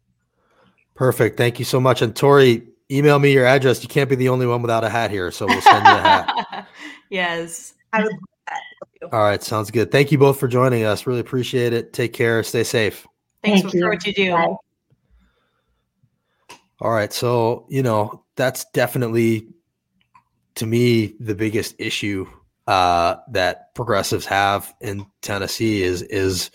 Perfect. 0.94 1.36
Thank 1.36 1.58
you 1.58 1.64
so 1.64 1.80
much. 1.80 2.02
And 2.02 2.14
Tori, 2.14 2.62
email 2.90 3.18
me 3.18 3.32
your 3.32 3.46
address. 3.46 3.82
You 3.82 3.88
can't 3.88 4.08
be 4.08 4.16
the 4.16 4.28
only 4.28 4.46
one 4.46 4.62
without 4.62 4.84
a 4.84 4.88
hat 4.88 5.10
here, 5.10 5.30
so 5.30 5.46
we'll 5.46 5.60
send 5.60 5.84
you 5.84 5.92
a 5.92 6.00
hat. 6.00 6.68
yes. 7.10 7.74
I 7.92 8.02
would 8.02 8.12
love 8.12 8.20
that. 8.46 9.12
All 9.12 9.20
right, 9.20 9.42
sounds 9.42 9.70
good. 9.70 9.90
Thank 9.90 10.12
you 10.12 10.18
both 10.18 10.38
for 10.38 10.48
joining 10.48 10.84
us. 10.84 11.06
Really 11.06 11.20
appreciate 11.20 11.72
it. 11.72 11.92
Take 11.92 12.12
care. 12.12 12.42
Stay 12.42 12.64
safe. 12.64 13.06
Thanks 13.42 13.60
Thank 13.60 13.72
for 13.72 13.76
you. 13.78 13.88
what 13.88 14.06
you 14.06 14.14
do. 14.14 14.32
Bye. 14.32 14.54
All 16.80 16.90
right, 16.90 17.12
so 17.12 17.66
you 17.68 17.82
know 17.82 18.24
that's 18.36 18.64
definitely 18.72 19.48
to 20.56 20.66
me 20.66 21.14
the 21.20 21.34
biggest 21.34 21.74
issue 21.78 22.26
uh, 22.66 23.16
that 23.30 23.74
progressives 23.74 24.26
have 24.26 24.74
in 24.80 25.06
Tennessee 25.22 25.82
is 25.82 26.02
is 26.02 26.50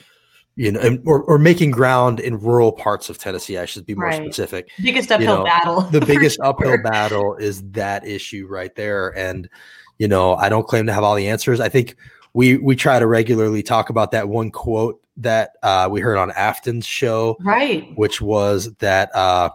you 0.59 0.71
know 0.71 0.79
and, 0.81 1.01
or, 1.05 1.21
or 1.23 1.37
making 1.37 1.71
ground 1.71 2.19
in 2.19 2.37
rural 2.39 2.71
parts 2.71 3.09
of 3.09 3.17
Tennessee. 3.17 3.57
I 3.57 3.65
should 3.65 3.85
be 3.85 3.95
more 3.95 4.05
Right. 4.05 4.21
specific. 4.23 4.69
Biggest 4.81 5.11
uphill 5.11 5.37
know, 5.39 5.43
battle. 5.45 5.81
the 5.91 6.01
biggest 6.01 6.37
for 6.37 6.45
uphill 6.47 6.77
battle 6.83 7.35
is 7.35 7.61
that 7.71 8.05
issue 8.05 8.45
right 8.47 8.75
there 8.75 9.17
and 9.17 9.49
you 9.97 10.07
know 10.07 10.35
i 10.35 10.47
don't 10.49 10.67
claim 10.67 10.85
to 10.85 10.93
have 10.93 11.03
all 11.03 11.15
the 11.15 11.27
answers 11.27 11.59
i 11.59 11.67
think 11.69 11.95
we 12.33 12.57
we 12.57 12.75
try 12.75 12.99
to 12.99 13.07
regularly 13.07 13.63
talk 13.63 13.89
about 13.89 14.11
that 14.11 14.27
one 14.29 14.51
quote 14.51 15.01
that 15.17 15.51
uh, 15.63 15.87
we 15.91 15.99
heard 15.99 16.17
on 16.17 16.31
Afton's 16.31 16.85
show, 16.85 17.35
Right. 17.41 17.91
which 17.97 18.21
was 18.21 18.73
that 18.75 19.13
uh, 19.13 19.49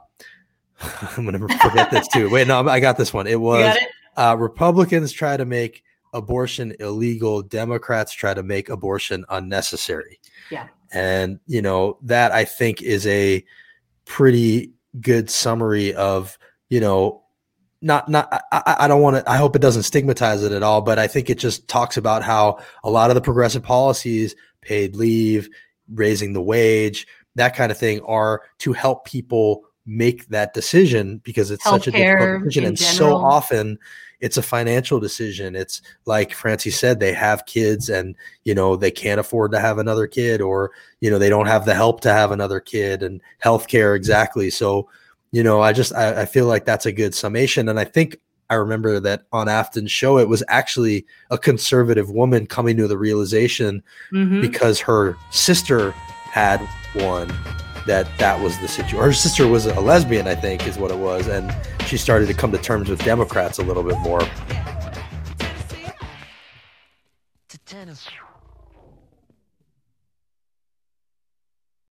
I'm 1.16 1.24
gonna 1.24 1.38
forget 1.62 1.90
this 1.90 2.06
too. 2.08 2.28
Wait, 2.28 2.46
no, 2.46 2.68
I 2.68 2.80
got 2.80 2.98
this 2.98 3.14
one. 3.14 3.26
It 3.26 3.40
was 3.40 3.74
it? 3.74 3.88
uh, 4.18 4.36
Republicans 4.38 5.10
try 5.12 5.36
to 5.38 5.44
make 5.46 5.82
abortion 6.12 6.74
illegal. 6.80 7.40
Democrats 7.40 8.12
try 8.12 8.34
to 8.34 8.42
make 8.42 8.68
abortion 8.68 9.24
unnecessary. 9.30 10.20
Yeah. 10.50 10.68
And, 10.94 11.40
you 11.46 11.60
know, 11.60 11.98
that 12.02 12.32
I 12.32 12.44
think 12.44 12.80
is 12.80 13.06
a 13.06 13.44
pretty 14.04 14.72
good 15.00 15.28
summary 15.28 15.92
of, 15.94 16.38
you 16.70 16.80
know, 16.80 17.22
not, 17.82 18.08
not, 18.08 18.32
I- 18.52 18.76
I, 18.80 18.88
don't 18.88 19.02
want 19.02 19.16
to, 19.16 19.30
I 19.30 19.36
hope 19.36 19.56
it 19.56 19.62
doesn't 19.62 19.82
stigmatize 19.82 20.42
it 20.42 20.52
at 20.52 20.62
all, 20.62 20.80
but 20.80 20.98
I 20.98 21.06
think 21.06 21.28
it 21.28 21.38
just 21.38 21.68
talks 21.68 21.96
about 21.96 22.22
how 22.22 22.60
a 22.84 22.90
lot 22.90 23.10
of 23.10 23.14
the 23.16 23.20
progressive 23.20 23.62
policies, 23.62 24.34
paid 24.62 24.96
leave, 24.96 25.50
raising 25.92 26.32
the 26.32 26.40
wage, 26.40 27.06
that 27.34 27.54
kind 27.56 27.70
of 27.70 27.76
thing 27.76 28.00
are 28.02 28.42
to 28.58 28.72
help 28.72 29.04
people 29.04 29.64
make 29.86 30.28
that 30.28 30.54
decision 30.54 31.20
because 31.24 31.50
it's 31.50 31.64
such 31.64 31.86
a 31.86 31.90
difficult 31.90 32.44
decision. 32.44 32.64
And 32.64 32.78
so 32.78 33.16
often 33.16 33.78
it's 34.20 34.38
a 34.38 34.42
financial 34.42 34.98
decision. 34.98 35.54
It's 35.54 35.82
like 36.06 36.32
Francie 36.32 36.70
said, 36.70 36.98
they 36.98 37.12
have 37.12 37.44
kids 37.46 37.90
and, 37.90 38.16
you 38.44 38.54
know, 38.54 38.76
they 38.76 38.90
can't 38.90 39.20
afford 39.20 39.52
to 39.52 39.60
have 39.60 39.78
another 39.78 40.06
kid 40.06 40.40
or, 40.40 40.70
you 41.00 41.10
know, 41.10 41.18
they 41.18 41.28
don't 41.28 41.46
have 41.46 41.66
the 41.66 41.74
help 41.74 42.00
to 42.02 42.12
have 42.12 42.30
another 42.30 42.60
kid 42.60 43.02
and 43.02 43.20
healthcare 43.44 43.94
exactly. 43.94 44.48
So, 44.48 44.88
you 45.32 45.42
know, 45.42 45.60
I 45.60 45.72
just, 45.72 45.94
I, 45.94 46.22
I 46.22 46.24
feel 46.24 46.46
like 46.46 46.64
that's 46.64 46.86
a 46.86 46.92
good 46.92 47.14
summation. 47.14 47.68
And 47.68 47.78
I 47.78 47.84
think 47.84 48.16
I 48.48 48.54
remember 48.54 49.00
that 49.00 49.24
on 49.32 49.48
Afton's 49.48 49.90
show, 49.90 50.18
it 50.18 50.28
was 50.28 50.42
actually 50.48 51.04
a 51.30 51.36
conservative 51.36 52.10
woman 52.10 52.46
coming 52.46 52.76
to 52.76 52.88
the 52.88 52.98
realization 52.98 53.82
Mhm. 54.12 54.40
because 54.40 54.80
her 54.80 55.16
sister 55.30 55.90
had 55.90 56.60
one 56.94 57.30
that 57.86 58.08
that 58.18 58.40
was 58.40 58.58
the 58.58 58.68
situation. 58.68 58.98
Her 58.98 59.12
sister 59.12 59.46
was 59.46 59.66
a 59.66 59.80
lesbian, 59.80 60.26
I 60.26 60.34
think, 60.34 60.66
is 60.66 60.78
what 60.78 60.90
it 60.90 60.98
was, 60.98 61.26
and 61.26 61.54
she 61.86 61.96
started 61.96 62.26
to 62.28 62.34
come 62.34 62.52
to 62.52 62.58
terms 62.58 62.88
with 62.88 63.02
Democrats 63.04 63.58
a 63.58 63.62
little 63.62 63.82
bit 63.82 63.98
more. 64.00 64.22